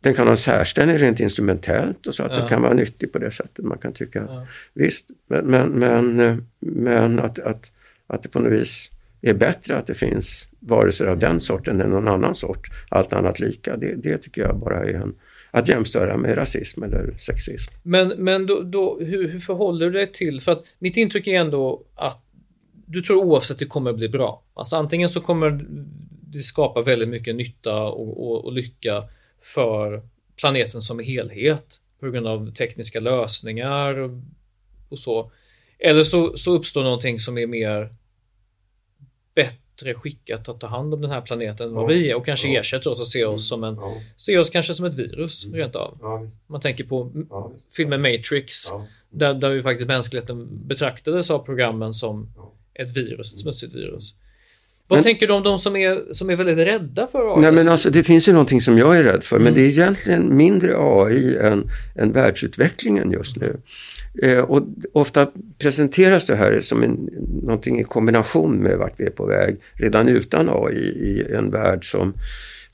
[0.01, 2.37] Den kan ha en särställning rent instrumentellt och så att ja.
[2.37, 3.65] den kan vara nyttig på det sättet.
[3.65, 4.45] Man kan tycka ja.
[4.73, 7.71] visst, men, men, men, men att, att,
[8.07, 8.91] att det på något vis
[9.21, 13.39] är bättre att det finns varelser av den sorten än någon annan sort, allt annat
[13.39, 13.77] lika.
[13.77, 15.15] Det, det tycker jag bara är en,
[15.51, 17.73] att jämstöra med rasism eller sexism.
[17.83, 21.39] Men, men då, då, hur, hur förhåller du dig till, för att mitt intryck är
[21.39, 22.23] ändå att
[22.93, 24.43] du tror oavsett det kommer bli bra.
[24.53, 25.65] Alltså antingen så kommer
[26.33, 29.03] det skapa väldigt mycket nytta och, och, och lycka
[29.41, 30.01] för
[30.35, 34.11] planeten som helhet på grund av tekniska lösningar och,
[34.89, 35.31] och så.
[35.79, 37.95] Eller så, så uppstår någonting som är mer
[39.35, 42.47] bättre skickat att ta hand om den här planeten än vad vi är och kanske
[42.47, 42.59] ja.
[42.59, 44.01] ersätter oss och ser oss som en, ja.
[44.17, 45.57] ser oss kanske som ett virus mm.
[45.57, 45.97] rent av.
[46.01, 47.11] Ja, Man tänker på
[47.75, 48.71] filmen Matrix
[49.09, 52.33] där, där ju faktiskt mänskligheten betraktades av programmen som
[52.75, 54.13] ett virus, ett smutsigt virus.
[54.87, 57.41] Vad men, tänker du om de som är, som är väldigt rädda för AI?
[57.41, 59.43] Nej, men alltså, det finns ju någonting som jag är rädd för, mm.
[59.43, 63.57] men det är egentligen mindre AI än, än världsutvecklingen just nu.
[64.21, 67.09] Eh, och ofta presenteras det här som en,
[67.43, 71.91] någonting i kombination med vart vi är på väg, redan utan AI i en värld
[71.91, 72.13] som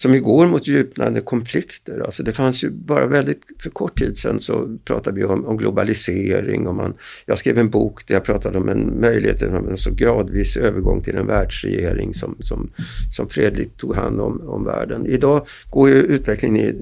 [0.02, 2.00] som ju går mot djupnande konflikter.
[2.00, 5.58] Alltså det fanns ju bara väldigt, för kort tid sedan så pratade vi om, om
[5.58, 6.94] globalisering och man,
[7.26, 11.02] jag skrev en bok där jag pratade om en möjlighet till en så gradvis övergång
[11.02, 12.72] till en världsregering som, som,
[13.12, 15.06] som fredligt tog hand om, om världen.
[15.06, 16.76] Idag går ju utvecklingen i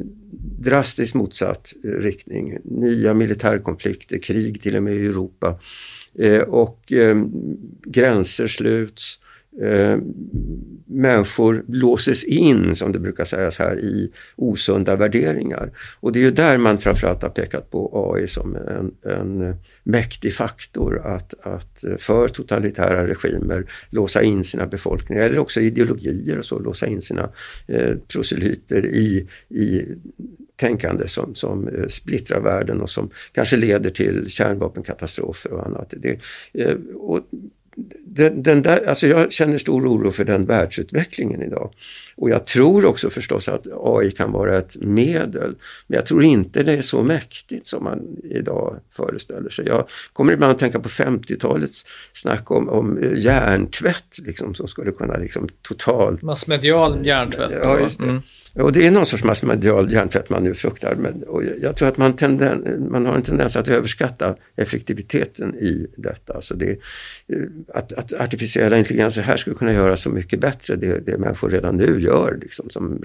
[0.59, 2.57] drastiskt motsatt eh, riktning.
[2.63, 5.59] Nya militärkonflikter, krig till och med i Europa
[6.19, 7.23] eh, och eh,
[7.85, 9.19] gränser sluts
[9.61, 9.97] eh,
[10.85, 15.71] människor låses in, som det brukar sägas här, i osunda värderingar.
[15.99, 20.33] Och det är ju där man framförallt har pekat på AI som en, en mäktig
[20.33, 26.59] faktor att, att för totalitära regimer låsa in sina befolkningar, eller också ideologier och så,
[26.59, 27.29] låsa in sina
[27.67, 29.81] eh, proselyter i, i
[30.55, 35.93] tänkande som, som eh, splittrar världen och som kanske leder till kärnvapenkatastrofer och annat.
[35.97, 36.19] Det,
[36.53, 37.19] eh, och
[38.05, 41.73] den, den, där, alltså jag känner stor oro för den världsutvecklingen idag.
[42.15, 45.55] Och jag tror också förstås att AI kan vara ett medel,
[45.87, 49.65] men jag tror inte det är så mäktigt som man idag föreställer sig.
[49.67, 55.17] Jag kommer ibland att tänka på 50-talets snack om, om hjärntvätt liksom, som skulle kunna
[55.17, 56.21] liksom totalt...
[56.21, 57.51] Massmedial hjärntvätt.
[57.51, 58.05] Ja, just det.
[58.05, 58.21] Mm.
[58.59, 60.95] Och det är någon sorts massmedial hjärntvätt man nu fruktar.
[60.95, 65.87] Men, och jag tror att man, tenden, man har en tendens att överskatta effektiviteten i
[65.97, 66.33] detta.
[66.33, 66.69] Alltså det,
[67.27, 67.39] eh,
[67.73, 71.77] att, att artificiella intelligenser här skulle kunna göra så mycket bättre, det, det människor redan
[71.77, 73.01] nu gör, liksom, som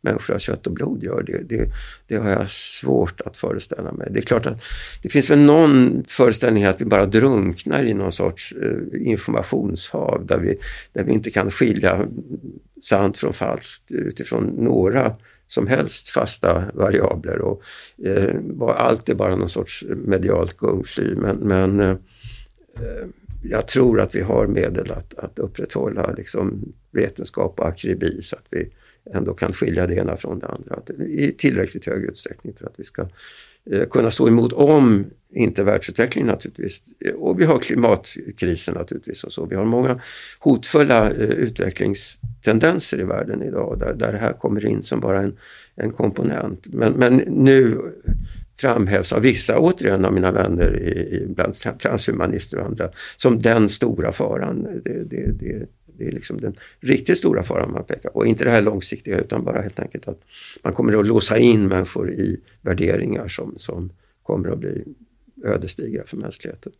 [0.00, 1.68] människor av kött och blod gör, det, det,
[2.06, 4.08] det, har jag svårt att föreställa mig.
[4.10, 4.62] Det är klart att
[5.02, 10.38] det finns väl någon föreställning att vi bara drunknar i någon sorts eh, informationshav där
[10.38, 10.58] vi,
[10.92, 12.06] där vi inte kan skilja
[12.82, 15.16] sant från falskt utifrån några
[15.46, 17.40] som helst fasta variabler.
[17.40, 17.62] Och,
[18.04, 21.14] eh, allt är bara någon sorts medialt gungfly.
[21.14, 21.96] Men, men eh,
[23.42, 28.46] jag tror att vi har medel att, att upprätthålla liksom, vetenskap och akribi så att
[28.50, 28.70] vi
[29.14, 32.74] ändå kan skilja det ena från det andra att, i tillräckligt hög utsträckning för att
[32.76, 33.08] vi ska eh,
[33.70, 36.82] Eh, kunna stå emot om inte världsutvecklingen naturligtvis.
[37.04, 39.46] Eh, och vi har klimatkrisen naturligtvis och så.
[39.46, 40.00] Vi har många
[40.38, 45.36] hotfulla eh, utvecklingstendenser i världen idag där, där det här kommer in som bara en,
[45.76, 46.66] en komponent.
[46.72, 47.78] Men, men nu
[48.56, 53.68] framhävs av vissa, återigen av mina vänner i, i, bland transhumanister och andra, som den
[53.68, 54.62] stora faran.
[54.84, 55.66] Det, det, det,
[56.02, 58.26] det är liksom den riktigt stora faran man pekar på.
[58.26, 60.20] Inte det här långsiktiga utan bara helt enkelt att
[60.62, 64.84] man kommer att låsa in människor i värderingar som, som kommer att bli
[65.44, 66.72] ödesdigra för mänskligheten.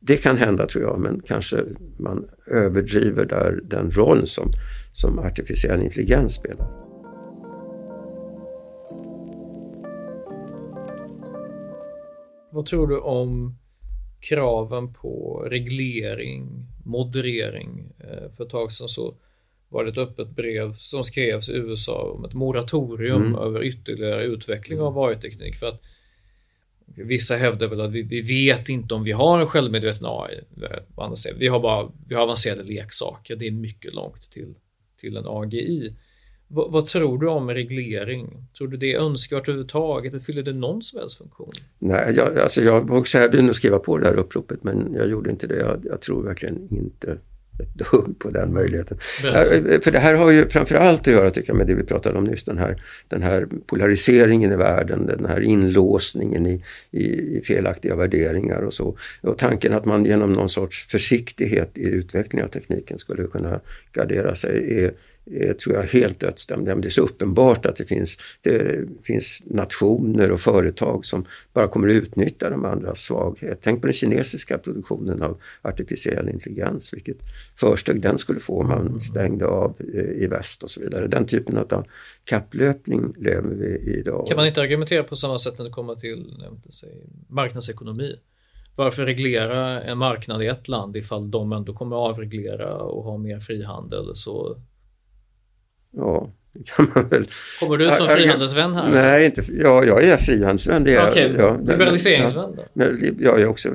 [0.00, 1.64] Det kan hända tror jag, men kanske
[1.98, 4.52] man överdriver där den roll som,
[4.92, 6.66] som artificiell intelligens spelar.
[12.52, 13.58] Vad tror du om
[14.20, 17.92] kraven på reglering, moderering?
[17.98, 19.14] Eh, för ett tag sedan så
[19.68, 23.38] var det ett öppet brev som skrevs i USA om ett moratorium mm.
[23.38, 25.56] över ytterligare utveckling av AI-teknik.
[25.56, 25.82] För att
[26.86, 30.40] Vissa hävdar väl att vi, vi, vet inte om vi har en självmedveten AI.
[31.38, 33.36] Vi har bara vi har avancerade leksaker.
[33.36, 34.54] Det är mycket långt till,
[35.00, 35.96] till en AGI.
[36.48, 38.46] V vad tror du om reglering?
[38.58, 40.24] Tror du det är önskvärt överhuvudtaget?
[40.24, 41.52] Fyller det någon som helst funktion?
[41.78, 45.08] Nej, jag, alltså jag var också erbjuden att skriva på det här uppropet men jag
[45.08, 45.56] gjorde inte det.
[45.56, 47.18] Jag, jag tror verkligen inte
[47.58, 48.98] ett dugg på den möjligheten.
[49.22, 49.80] Berätta.
[49.80, 52.24] För det här har ju framförallt att göra tycker jag med det vi pratade om
[52.24, 57.04] nyss, den här, den här polariseringen i världen, den här inlåsningen i, i,
[57.38, 58.98] i, felaktiga värderingar och så.
[59.20, 63.60] Och tanken att man genom någon sorts försiktighet i utvecklingen av tekniken skulle kunna
[63.92, 64.92] gardera sig är,
[65.30, 66.66] Eh, tror jag, helt dödsdömd.
[66.66, 71.88] Det är så uppenbart att det finns, det finns nationer och företag som bara kommer
[71.88, 73.58] att utnyttja de andras svaghet.
[73.62, 77.16] Tänk på den kinesiska produktionen av artificiell intelligens, vilket
[77.56, 81.06] försteg den skulle få om man stängde av eh, i väst och så vidare.
[81.06, 81.84] Den typen av
[82.24, 84.26] kapplöpning lever vi i idag.
[84.26, 86.34] Kan man inte argumentera på samma sätt när det kommer till
[86.70, 88.16] sig, marknadsekonomi?
[88.76, 93.16] Varför reglera en marknad i ett land ifall de ändå kommer att avreglera och ha
[93.18, 94.56] mer frihandel så
[95.90, 97.28] Ja, det kan man väl.
[97.60, 98.90] Kommer du som frihandelsvän här?
[98.90, 100.82] Nej, inte, ja, jag är frihandelsvän.
[100.82, 101.32] Okej, okay.
[101.38, 102.64] ja, liberaliseringsvän då?
[102.72, 103.68] Men, jag är också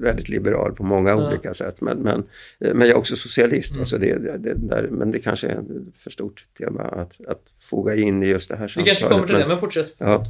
[0.00, 1.28] väldigt liberal på många ja.
[1.28, 1.80] olika sätt.
[1.80, 2.24] Men, men,
[2.58, 3.72] men jag är också socialist.
[3.72, 3.80] Mm.
[3.80, 5.62] Alltså det, det, där, men det kanske är
[5.98, 8.86] för stort tema att, att foga in i just det här samtalet.
[8.86, 9.94] Vi kanske kommer till men, det, men fortsätt.
[9.98, 10.26] Ja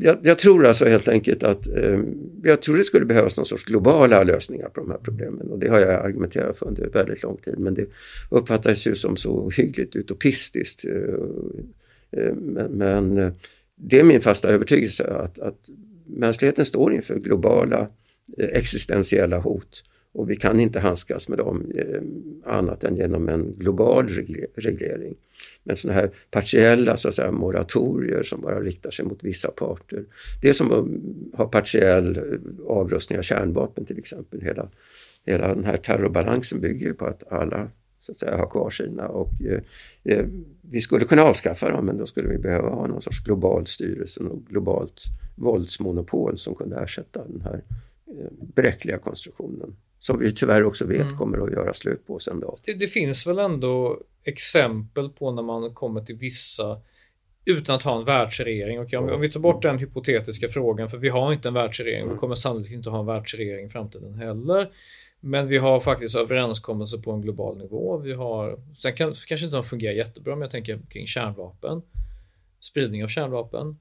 [0.00, 2.00] jag, jag, tror alltså helt enkelt att eh,
[2.42, 5.68] jag tror det skulle behövas någon sorts globala lösningar på de här problemen och det
[5.68, 7.86] har jag argumenterat för under väldigt lång tid men det
[8.30, 10.84] uppfattas ju som så hyggligt utopistiskt.
[10.84, 13.32] Eh, eh, men, men eh,
[13.76, 15.68] det är min fasta övertygelse att, att
[16.06, 17.88] mänskligheten står inför globala
[18.38, 22.02] eh, existentiella hot och vi kan inte handskas med dem eh,
[22.52, 24.08] annat än genom en global
[24.54, 25.14] reglering.
[25.62, 30.04] Men sådana här partiella så att säga, moratorier som bara riktar sig mot vissa parter.
[30.42, 34.40] Det är som att ha partiell eh, avrustning av kärnvapen till exempel.
[34.40, 34.68] Hela,
[35.26, 39.08] hela den här terrorbalansen bygger ju på att alla så att säga, har kvar sina
[39.08, 39.60] och eh,
[40.04, 40.26] eh
[40.70, 44.24] vi skulle kunna avskaffa dem men då skulle vi behöva ha någon sorts global styrelse
[44.24, 45.02] och globalt
[45.34, 47.64] våldsmonopol som kunde ersätta den här
[48.06, 51.16] eh, bräckliga konstruktionen som vi tyvärr också vet mm.
[51.16, 52.58] kommer att göra slut på sen då.
[52.64, 56.80] Det, det, finns väl ändå exempel på när man kommer till vissa
[57.44, 58.80] utan att ha en världsregering.
[58.80, 62.02] Och om, om vi tar bort den hypotetiska frågan, för vi har inte en världsregering,
[62.02, 62.14] mm.
[62.14, 64.70] vi kommer sannolikt inte ha en världsregering i framtiden heller.
[65.20, 67.96] Men vi har faktiskt överenskommelser på en global nivå.
[67.96, 71.82] Vi har, sen kan, kanske inte de fungerar jättebra, men jag tänker kring kärnvapen,
[72.60, 73.78] spridning av kärnvapen,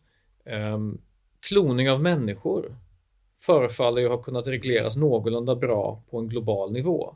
[0.73, 1.01] um,
[1.39, 2.75] kloning av människor
[3.39, 7.15] förefaller ju ha kunnat regleras någorlunda bra på en global nivå.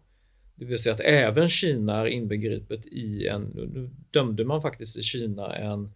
[0.55, 5.01] Det vill säga att även Kina är inbegripet i en, nu dömde man faktiskt i
[5.03, 5.91] Kina en,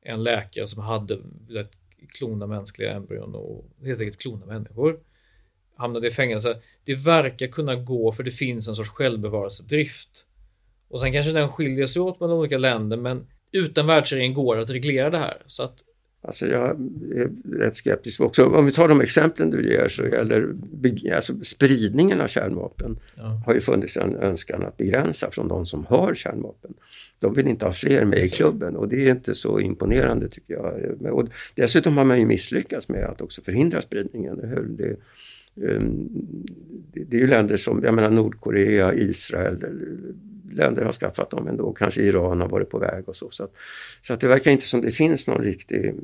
[0.00, 1.70] en läkare som hade velat
[2.08, 5.00] klona mänskliga embryon och helt enkelt klona människor.
[5.76, 6.60] Hamnade i fängelse.
[6.84, 10.26] Det verkar kunna gå för det finns en sorts självbevarelsedrift.
[10.88, 14.62] Och sen kanske den skiljer sig åt mellan olika länder men utan världsregeringen går det
[14.62, 15.42] att reglera det här.
[15.46, 15.78] Så att
[16.24, 16.68] Alltså jag
[17.14, 18.46] är rätt skeptisk också.
[18.46, 20.54] Om vi tar de exemplen du ger så gäller
[21.14, 23.42] alltså spridningen av kärnvapen ja.
[23.46, 26.74] har ju funnits en önskan att begränsa från de som har kärnvapen.
[27.20, 30.54] De vill inte ha fler med i klubben och det är inte så imponerande tycker
[30.54, 31.14] jag.
[31.14, 34.36] Och dessutom har man ju misslyckats med att också förhindra spridningen.
[34.76, 34.96] Det,
[35.66, 36.08] ehm,
[36.92, 39.64] det är ju länder som, jag menar Nordkorea, Israel,
[40.52, 41.72] länder har skaffat dem ändå.
[41.72, 43.30] Kanske Iran har varit på väg och så.
[43.30, 43.52] Så, att,
[44.00, 45.94] så att det verkar inte som det finns någon riktig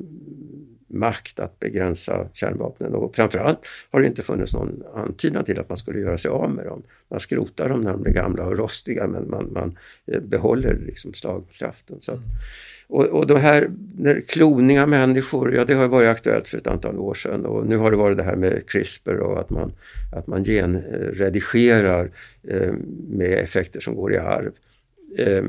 [0.89, 5.77] makt att begränsa kärnvapnen och framförallt har det inte funnits någon antydan till att man
[5.77, 6.83] skulle göra sig av med dem.
[7.09, 11.13] Man skrotar dem när de blir gamla och rostiga men man, man eh, behåller liksom
[11.13, 12.01] slagkraften.
[12.01, 12.19] Så att,
[12.87, 16.67] och, och de här när kloning av människor, ja det har varit aktuellt för ett
[16.67, 19.71] antal år sedan och nu har det varit det här med CRISPR och att man,
[20.13, 22.11] att man genredigerar
[22.43, 22.73] eh,
[23.09, 24.51] med effekter som går i arv.
[25.17, 25.43] Eh,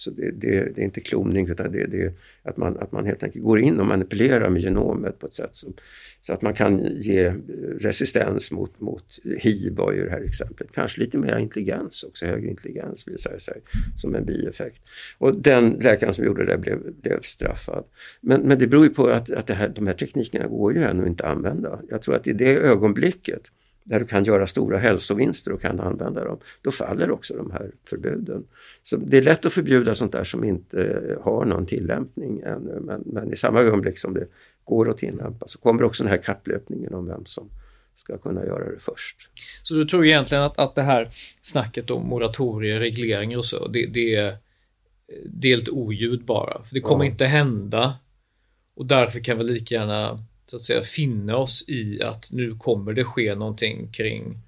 [0.00, 3.06] så, det, det, det, är inte kloning utan det, det är att man, att man
[3.06, 5.72] helt enkelt går in och manipulerar med genomet på ett sätt som,
[6.20, 7.34] så att man kan ge eh,
[7.80, 9.04] resistens mot, mot
[9.38, 10.68] hiv var ju det här exemplet.
[10.74, 13.60] Kanske lite mer intelligens också, högre intelligens visar det sig
[13.96, 14.82] som en bieffekt.
[15.18, 17.84] Och den läkaren som gjorde det blev, blev straffad.
[18.20, 20.82] Men, men det beror ju på att, att det här, de här teknikerna går ju
[20.82, 21.80] ännu inte att använda.
[21.88, 23.50] Jag tror att i det ögonblicket
[23.90, 27.70] där du kan göra stora hälsovinster och kan använda dem, då faller också de här
[27.84, 28.44] förbuden.
[28.82, 33.02] Så det är lätt att förbjuda sånt där som inte har någon tillämpning ännu, men,
[33.06, 34.26] men i samma ögonblick som det
[34.64, 37.50] går att tillämpa så kommer också den här kapplöpningen om vem som
[37.94, 39.30] ska kunna göra det först.
[39.62, 41.08] Så du tror egentligen att, att det här
[41.42, 44.36] snacket om moratorier, regleringar och så, det, det är,
[45.26, 46.62] det är ett oljud bara?
[46.64, 47.10] För det kommer ja.
[47.10, 47.94] inte hända
[48.74, 52.92] och därför kan vi lika gärna så att säga finna oss i att nu kommer
[52.92, 54.38] det ske någonting kring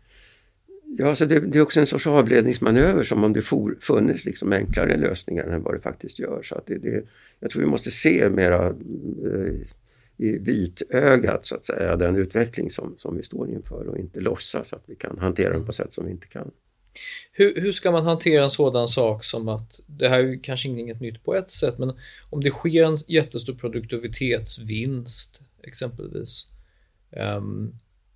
[0.98, 4.52] Ja, alltså det, det, är också en sorts avledningsmanöver som om det for, funnits liksom
[4.52, 6.42] enklare lösningar än vad det faktiskt gör.
[6.42, 7.02] Så att det, det,
[7.40, 9.54] jag tror vi måste se mera eh,
[10.16, 14.72] i vitögat så att säga den utveckling som, som vi står inför och inte låtsas
[14.72, 16.50] att vi kan hantera den på sätt som vi inte kan.
[17.32, 21.00] Hur, hur ska man hantera en sådan sak som att, det här är kanske inget
[21.00, 21.92] nytt på ett sätt, men
[22.30, 26.46] om det sker en jättestor produktivitetsvinst exempelvis.
[27.10, 27.74] Um,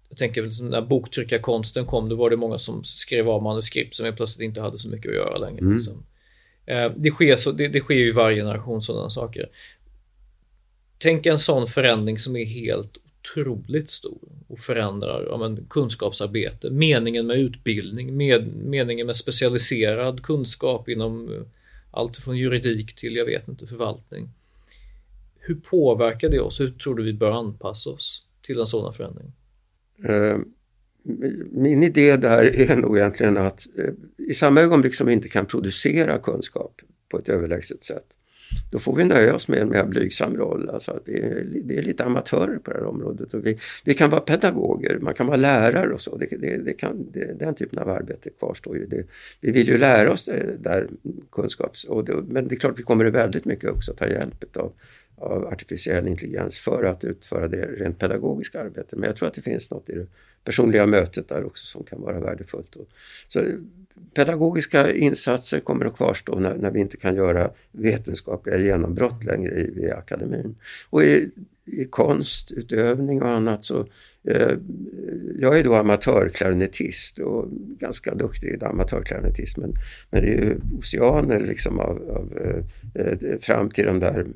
[0.08, 4.16] jag tänker väl när boktryckarkonsten kom, då var det många som skrev av manuskript som
[4.16, 5.60] plötsligt inte hade så mycket att göra längre.
[5.60, 5.74] Mm.
[5.74, 6.06] Liksom.
[6.70, 9.48] Uh, det, sker så, det, det sker ju i varje generation sådana saker.
[10.98, 17.26] Tänk en sån förändring som är helt otroligt stor och förändrar ja, men, kunskapsarbete, meningen
[17.26, 21.40] med utbildning, med, meningen med specialiserad kunskap inom eh,
[21.90, 24.28] allt från juridik till, jag vet inte, förvaltning.
[25.46, 26.60] Hur påverkar det oss?
[26.60, 29.32] Hur tror du vi bör anpassa oss till en sådan förändring?
[30.04, 30.38] Eh,
[31.50, 33.92] min idé där är nog egentligen att eh,
[34.28, 38.06] i samma ögonblick som vi inte kan producera kunskap på ett överlägset sätt,
[38.70, 40.70] då får vi nöja oss med en mer blygsam roll.
[40.70, 43.34] Alltså att vi, är, vi är lite amatörer på det här området.
[43.34, 46.16] Och vi, vi kan vara pedagoger, man kan vara lärare och så.
[46.16, 47.06] Det, det, det kan,
[47.38, 49.04] den typen av arbete kvarstår ju.
[49.40, 50.88] vi vill ju lära oss det där
[51.32, 51.84] kunskaps...
[51.84, 54.72] Och men det är klart vi kommer väldigt mycket också ta hjälp av
[55.16, 58.98] av artificiell intelligens för att utföra det rent pedagogiska arbetet.
[58.98, 60.06] Men jag tror att det finns något i det
[60.44, 62.76] personliga mötet där också som kan vara värdefullt.
[63.28, 63.42] Så
[64.14, 69.82] pedagogiska insatser kommer att kvarstå när, när vi inte kan göra vetenskapliga genombrott längre i,
[69.82, 70.56] i akademin.
[70.90, 71.30] Och i,
[71.64, 73.86] i konstutövning och annat så
[74.26, 74.58] Eh,
[75.38, 77.48] jag är då amatörklarinettist och
[77.78, 79.74] ganska duktig i amatörklarinettist men,
[80.10, 84.26] men det är ju oceaner liksom av, av eh, eh, fram till de där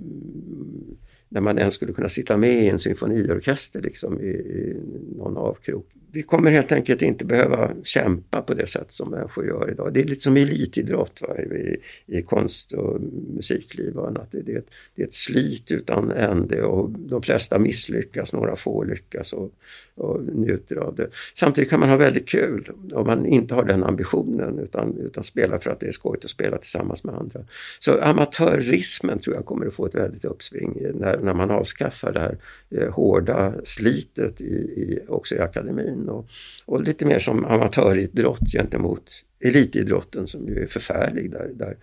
[1.29, 4.77] när man ens skulle kunna sitta med i en symfoniorkester liksom, i, i
[5.17, 5.87] någon avkrok.
[6.13, 9.95] Vi kommer helt enkelt inte behöva kämpa på det sätt som människor gör idag.
[9.95, 11.37] Det är lite som elitidrott va?
[11.39, 13.01] I, i konst och
[13.35, 14.33] musikliv och annat.
[14.33, 18.57] Det, det, är ett, det är ett slit utan ände och de flesta misslyckas, några
[18.57, 19.53] få lyckas och,
[19.95, 21.09] och njuter av det.
[21.35, 25.59] Samtidigt kan man ha väldigt kul om man inte har den ambitionen utan, utan spelar
[25.59, 27.41] för att det är skojigt att spela tillsammans med andra.
[27.79, 32.21] Så amatörismen tror jag kommer att få ett väldigt uppsving när, när man avskaffar det
[32.21, 32.39] här
[32.71, 36.29] eh, hårda slitet i, i, också i akademin och,
[36.67, 41.77] och lite mer som amatöridrott gentemot elitidrotten som ju är förfärlig där, där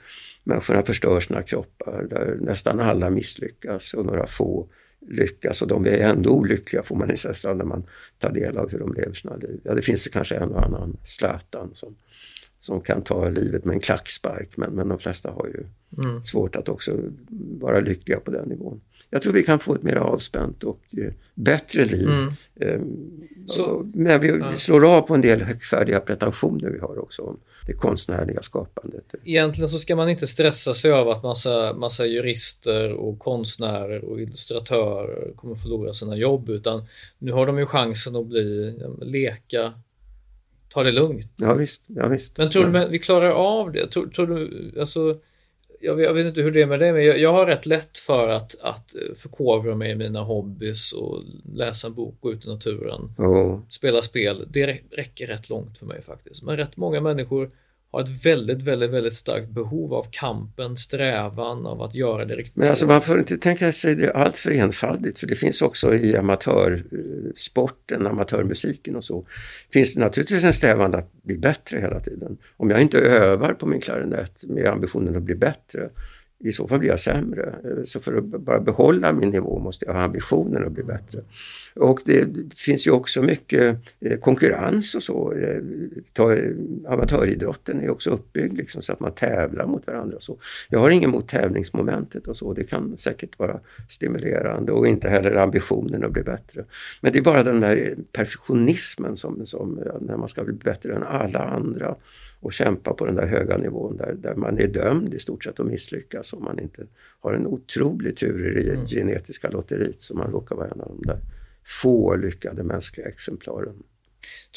[0.43, 4.67] människorna förstör sina kroppar, där nästan alla misslyckas och några få
[5.09, 7.83] lyckas och de är ändå olyckliga får man en känsla när man
[8.17, 9.59] tar del av hur de lever sina liv.
[9.63, 11.95] Ja, det finns kanske en och annan Zlatan som,
[12.59, 15.65] som kan ta livet med en klackspark men, men de flesta har ju
[16.03, 16.23] mm.
[16.23, 16.99] svårt att också
[17.59, 18.81] vara lyckliga på den nivån.
[19.09, 22.07] Jag tror vi kan få ett mer avspänt och eh, bättre liv.
[22.07, 22.33] Mm.
[22.55, 22.81] Eh,
[23.45, 24.49] Så, men vi, ja.
[24.51, 29.15] vi, slår av på en del högfärdiga pretensioner vi har också om det konstnärliga skapandet.
[29.23, 34.21] Egentligen så ska man inte stressa sig av att massa, massa jurister och konstnärer och
[34.21, 36.85] illustratörer kommer förlora sina jobb utan
[37.17, 39.73] nu har de ju chansen att bli, leka,
[40.69, 41.31] ta det lugnt.
[41.35, 42.37] Ja visst, ja, visst.
[42.37, 43.87] Men tror du att vi klarar av det?
[43.87, 45.19] Tror, tror du, alltså
[45.79, 47.65] jag vet, jag vet, inte hur det är med dig, men jag, jag, har rätt
[47.65, 51.23] lätt för att, att förkovra mig i mina hobbys och
[51.53, 53.59] läsa en bok, gå ut i naturen, oh.
[53.69, 54.47] spela spel.
[54.49, 56.43] Det räcker rätt långt för mig faktiskt.
[56.43, 57.49] Men rätt många människor
[57.91, 62.55] har ett väldigt, väldigt, väldigt starkt behov av kampen, strävan av att göra det riktigt
[62.55, 65.93] Men alltså man får inte tänka sig det allt för enfaldigt för det finns också
[65.93, 69.25] i amatörsporten, amatörmusiken och så,
[69.73, 72.37] finns det naturligtvis en strävan att bli bättre hela tiden.
[72.57, 75.89] Om jag inte övar på min klarinett med ambitionen att bli bättre,
[76.39, 77.55] i så fall blir jag sämre.
[77.85, 81.19] Så för att bara behålla min nivå måste jag ha ambitionen att bli bättre.
[81.75, 85.33] Och det finns ju också mycket eh, konkurrens och så.
[85.33, 85.61] Eh,
[86.87, 90.19] amatöridrotten är också uppbyggd liksom så att man tävlar mot varandra.
[90.19, 90.37] Så.
[90.69, 92.53] Jag har inget emot tävlingsmomentet och så.
[92.53, 93.59] Det kan säkert vara
[93.89, 96.65] stimulerande och inte heller ambitionen att bli bättre.
[97.01, 101.03] Men det är bara den där perfektionismen som, som när man ska bli bättre än
[101.03, 101.95] alla andra
[102.47, 105.59] och kämpa på den där höga nivån där, där man är dömd i stort sett
[105.59, 106.87] att misslyckas om man inte
[107.19, 108.87] har en otrolig tur i det mm.
[108.87, 111.19] genetiska lotteriet som man råkar vara en av de där
[111.81, 113.83] få lyckade mänskliga exemplaren.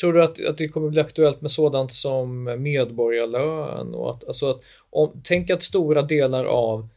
[0.01, 3.95] Tror du att, att det kommer bli aktuellt med sådant som medborgarlön?
[3.95, 4.61] Och att, alltså att,
[4.91, 6.88] om, tänk att stora delar av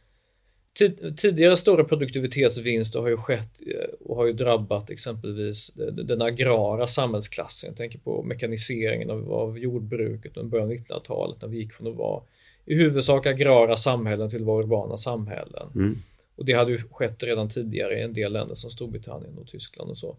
[1.16, 7.68] tidigare stora produktivitetsvinster har ju skett eh, och har ju drabbat exempelvis den agrara samhällsklassen.
[7.68, 11.86] Jag tänker på mekaniseringen av, av jordbruket under början av 1900-talet när vi gick från
[11.86, 12.22] att vara
[12.66, 15.70] i huvudsak agrara samhällen till att vara urbana samhällen.
[15.74, 15.96] Mm.
[16.36, 19.90] Och det hade ju skett redan tidigare i en del länder som Storbritannien och Tyskland
[19.90, 20.16] och så.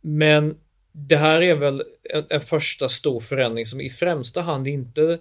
[0.00, 0.56] Men
[0.92, 5.18] det här är väl en, en första stor förändring som i främsta hand inte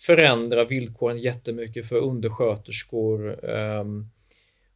[0.00, 4.10] förändra villkoren jättemycket för undersköterskor um,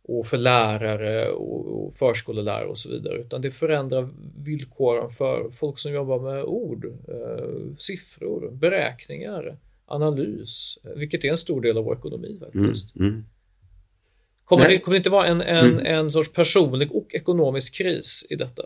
[0.03, 5.93] och för lärare och, förskolelärare och så vidare, utan det förändrar villkoren för folk som
[5.93, 9.57] jobbar med ord, uh, siffror, beräkningar,
[9.87, 12.97] analys, vilket är en stor del av vår ekonomi faktiskt.
[12.97, 13.25] Mm, mm.
[14.45, 15.87] Kommer, det, kommer det inte vara en, en, mm.
[15.87, 18.62] en sorts personlig och ekonomisk kris i detta?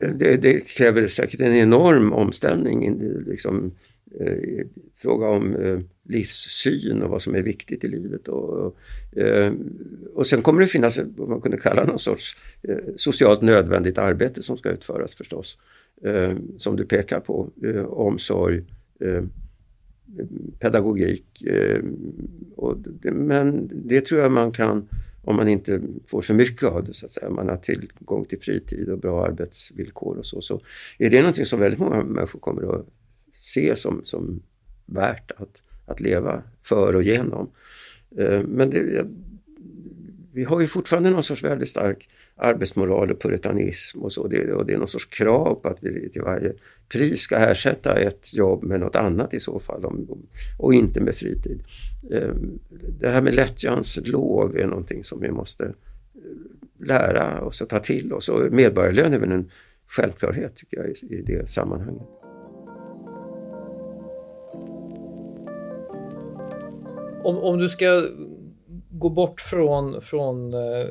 [0.00, 3.00] Det, det, kräver säkert en enorm omställning.
[3.26, 3.74] Liksom,
[4.20, 8.28] eh, fråga om eh, livssyn och vad som är viktigt i livet.
[8.28, 8.76] Och,
[9.16, 9.52] eh,
[10.14, 14.42] och sen kommer det finnas vad man kunde kalla någon sorts eh, socialt nödvändigt arbete
[14.42, 15.58] som ska utföras förstås.
[16.02, 18.62] Eh, som du pekar på, eh, omsorg,
[19.00, 19.24] eh,
[20.58, 21.42] pedagogik.
[21.42, 21.80] Eh,
[23.02, 24.88] det, men det tror jag man kan
[25.24, 27.30] om man inte får för mycket av det, så att säga.
[27.30, 30.60] man har tillgång till fritid och bra arbetsvillkor och så, så
[30.98, 32.86] är det någonting som väldigt många människor kommer att
[33.34, 34.42] se som, som
[34.86, 37.50] värt att, att leva för och genom.
[38.18, 39.06] Eh, men det,
[40.32, 44.26] vi har ju fortfarande någon sorts väldigt stark arbetsmoral och puritanism och så.
[44.26, 46.52] Det, och det är någon sorts krav på att vi till varje
[46.88, 50.26] pris ska ersätta ett jobb med något annat i så fall om,
[50.58, 51.62] och inte med fritid.
[52.10, 52.34] Eh,
[53.00, 55.70] det här med lättjans lov är någonting som vi måste eh,
[56.86, 59.50] lära oss och ta till oss och medborgarlön är väl en
[59.86, 62.23] självklarhet tycker jag i, i det sammanhanget.
[67.24, 68.06] Om, om du ska
[68.90, 70.86] gå bort från, från eh,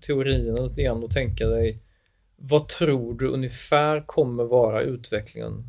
[0.00, 1.82] teorierna lite grann och tänka dig
[2.40, 5.64] vad tror du ungefär kommer vara utvecklingen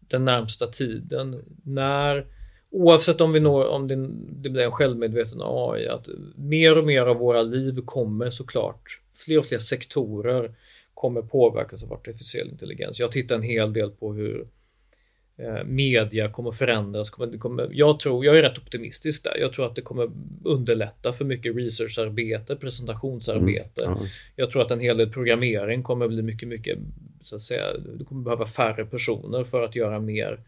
[0.00, 1.44] den närmsta tiden?
[1.62, 2.26] När,
[2.70, 4.08] oavsett om vi når, om det,
[4.42, 9.38] det blir en självmedveten AI, att mer och mer av våra liv kommer såklart, fler
[9.38, 10.54] och fler sektorer
[10.94, 13.00] kommer påverkas av artificiell intelligens.
[13.00, 14.48] Jag tittar en hel del på hur
[15.64, 17.10] media kommer förändras.
[17.10, 19.36] Kommer, kommer, jag, tror, jag är rätt optimistisk där.
[19.38, 20.10] Jag tror att det kommer
[20.44, 23.84] underlätta för mycket researcharbete, presentationsarbete.
[23.84, 24.06] Mm, ja.
[24.36, 26.78] Jag tror att en hel del programmering kommer bli mycket, mycket,
[27.20, 27.64] så att säga,
[27.98, 30.40] du kommer behöva färre personer för att göra mer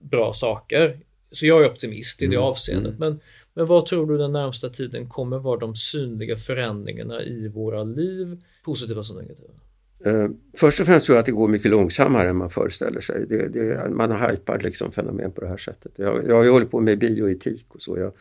[0.00, 0.98] bra saker.
[1.30, 2.94] Så jag är optimist i det mm, avseendet.
[2.94, 2.98] Mm.
[2.98, 3.20] Men,
[3.54, 8.40] men vad tror du den närmsta tiden kommer vara de synliga förändringarna i våra liv,
[8.64, 9.63] positiva som negativa?
[10.06, 13.26] Eh, först och främst tror jag att det går mycket långsammare än man föreställer sig.
[13.28, 15.92] Det, det, man hajpar liksom fenomen på det här sättet.
[15.96, 17.98] Jag, jag har ju hållit på med bioetik och så.
[17.98, 18.12] Jag,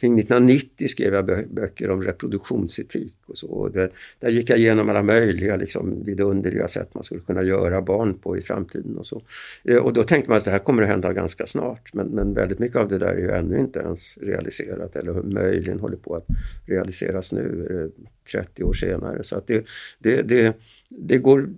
[0.00, 3.46] kring 1990 skrev jag böcker om reproduktionsetik och så.
[3.46, 7.82] Och det, där gick jag igenom alla möjliga liksom, vidunderliga sätt man skulle kunna göra
[7.82, 9.22] barn på i framtiden och så.
[9.64, 11.94] Eh, och då tänkte man att det här kommer att hända ganska snart.
[11.94, 15.80] Men, men väldigt mycket av det där är ju ännu inte ens realiserat eller möjligen
[15.80, 16.26] håller på att
[16.66, 19.22] realiseras nu eh, 30 år senare.
[19.22, 19.66] Så att det,
[19.98, 20.56] det, det,
[20.88, 21.48] det, går,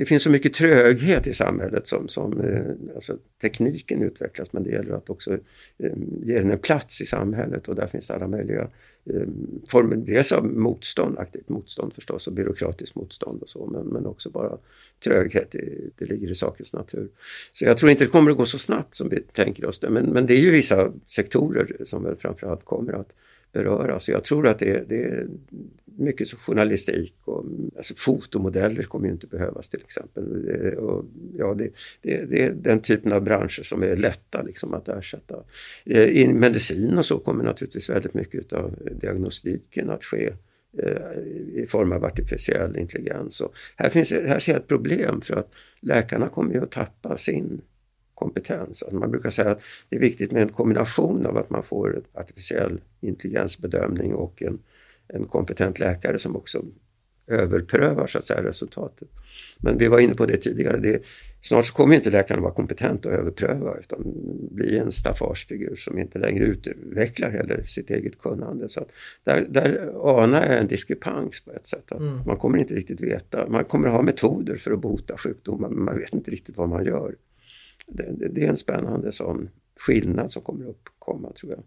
[0.00, 4.70] det finns så mycket tröghet i samhället som, som eh, alltså, tekniken utvecklas men det
[4.70, 5.32] gäller att också
[5.78, 5.92] eh,
[6.22, 8.68] ge den en plats i samhället och där finns alla möjliga
[9.10, 9.26] eh,
[9.68, 14.30] former, dels av motstånd, aktivt motstånd förstås och byråkratiskt motstånd och så men, men också
[14.30, 14.58] bara
[15.04, 17.08] tröghet, det, det ligger i sakens natur.
[17.52, 19.90] Så jag tror inte det kommer att gå så snabbt som vi tänker oss det
[19.90, 23.12] men, men det är ju vissa sektorer som väl framförallt kommer att
[23.52, 24.08] beröras.
[24.08, 25.26] Jag tror att det, det,
[26.00, 27.44] mycket journalistik och
[27.76, 30.48] alltså fotomodeller kommer ju inte behövas till exempel.
[30.48, 31.04] Eh, och,
[31.36, 31.70] ja, det,
[32.02, 35.36] det, det, är den typen av branscher som är lätta liksom, att ersätta.
[35.84, 40.32] Eh, I medicin och så kommer naturligtvis väldigt mycket av diagnostiken att ske
[40.78, 41.20] eh,
[41.62, 43.40] i form av artificiell intelligens.
[43.40, 47.16] Och här, finns, här ser jag ett problem för att läkarna kommer ju att tappa
[47.16, 47.60] sin
[48.20, 48.82] kompetens.
[48.82, 51.96] Alltså man brukar säga att det är viktigt med en kombination av att man får
[51.96, 54.58] en artificiell intelligensbedömning och en,
[55.14, 56.64] en kompetent läkare som också
[57.26, 59.08] överprövar så att säga, resultatet.
[59.58, 61.02] Men vi var inne på det tidigare, det,
[61.40, 64.02] snart så kommer inte läkaren vara kompetent att överpröva utan
[64.50, 68.68] bli en staffagefigur som inte längre utvecklar heller sitt eget kunnande.
[68.68, 68.86] Så
[69.24, 71.92] där, där anar jag en diskrepans på ett sätt.
[71.92, 72.20] Att mm.
[72.26, 75.98] Man kommer inte riktigt veta, man kommer ha metoder för att bota sjukdomar men man
[75.98, 77.14] vet inte riktigt vad man gör
[77.86, 81.62] det, det, är en spännande sån skillnad som kommer uppkomma tror jag.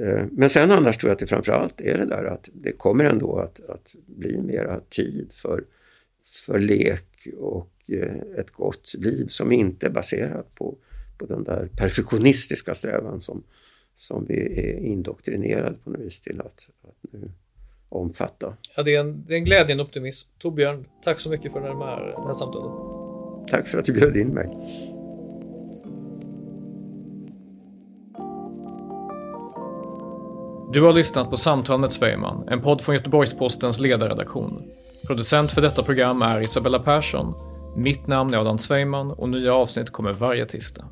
[0.00, 3.04] Eh, men sen annars tror jag att det framförallt är det där att det kommer
[3.04, 5.64] ändå att, att bli mera tid för,
[6.46, 10.76] för lek och eh, ett gott liv som inte är baserat på,
[11.18, 13.42] på den där perfektionistiska strävan som,
[13.94, 17.30] som vi är indoktrinerade på något vis till att, att nu
[17.88, 18.56] omfatta.
[18.76, 20.28] Ja, det, är en, det är en glädje, en optimism.
[20.38, 22.70] Torbjörn, tack så mycket för det här, det här samtalet.
[23.50, 24.48] Tack för att du bjöd in mig.
[30.74, 34.62] Du har lyssnat på Samtal med Svejman, en podd från Göteborgs-Postens ledarredaktion.
[35.06, 37.34] Producent för detta program är Isabella Persson.
[37.76, 40.84] Mitt namn är Adam Svejman och nya avsnitt kommer varje tisdag.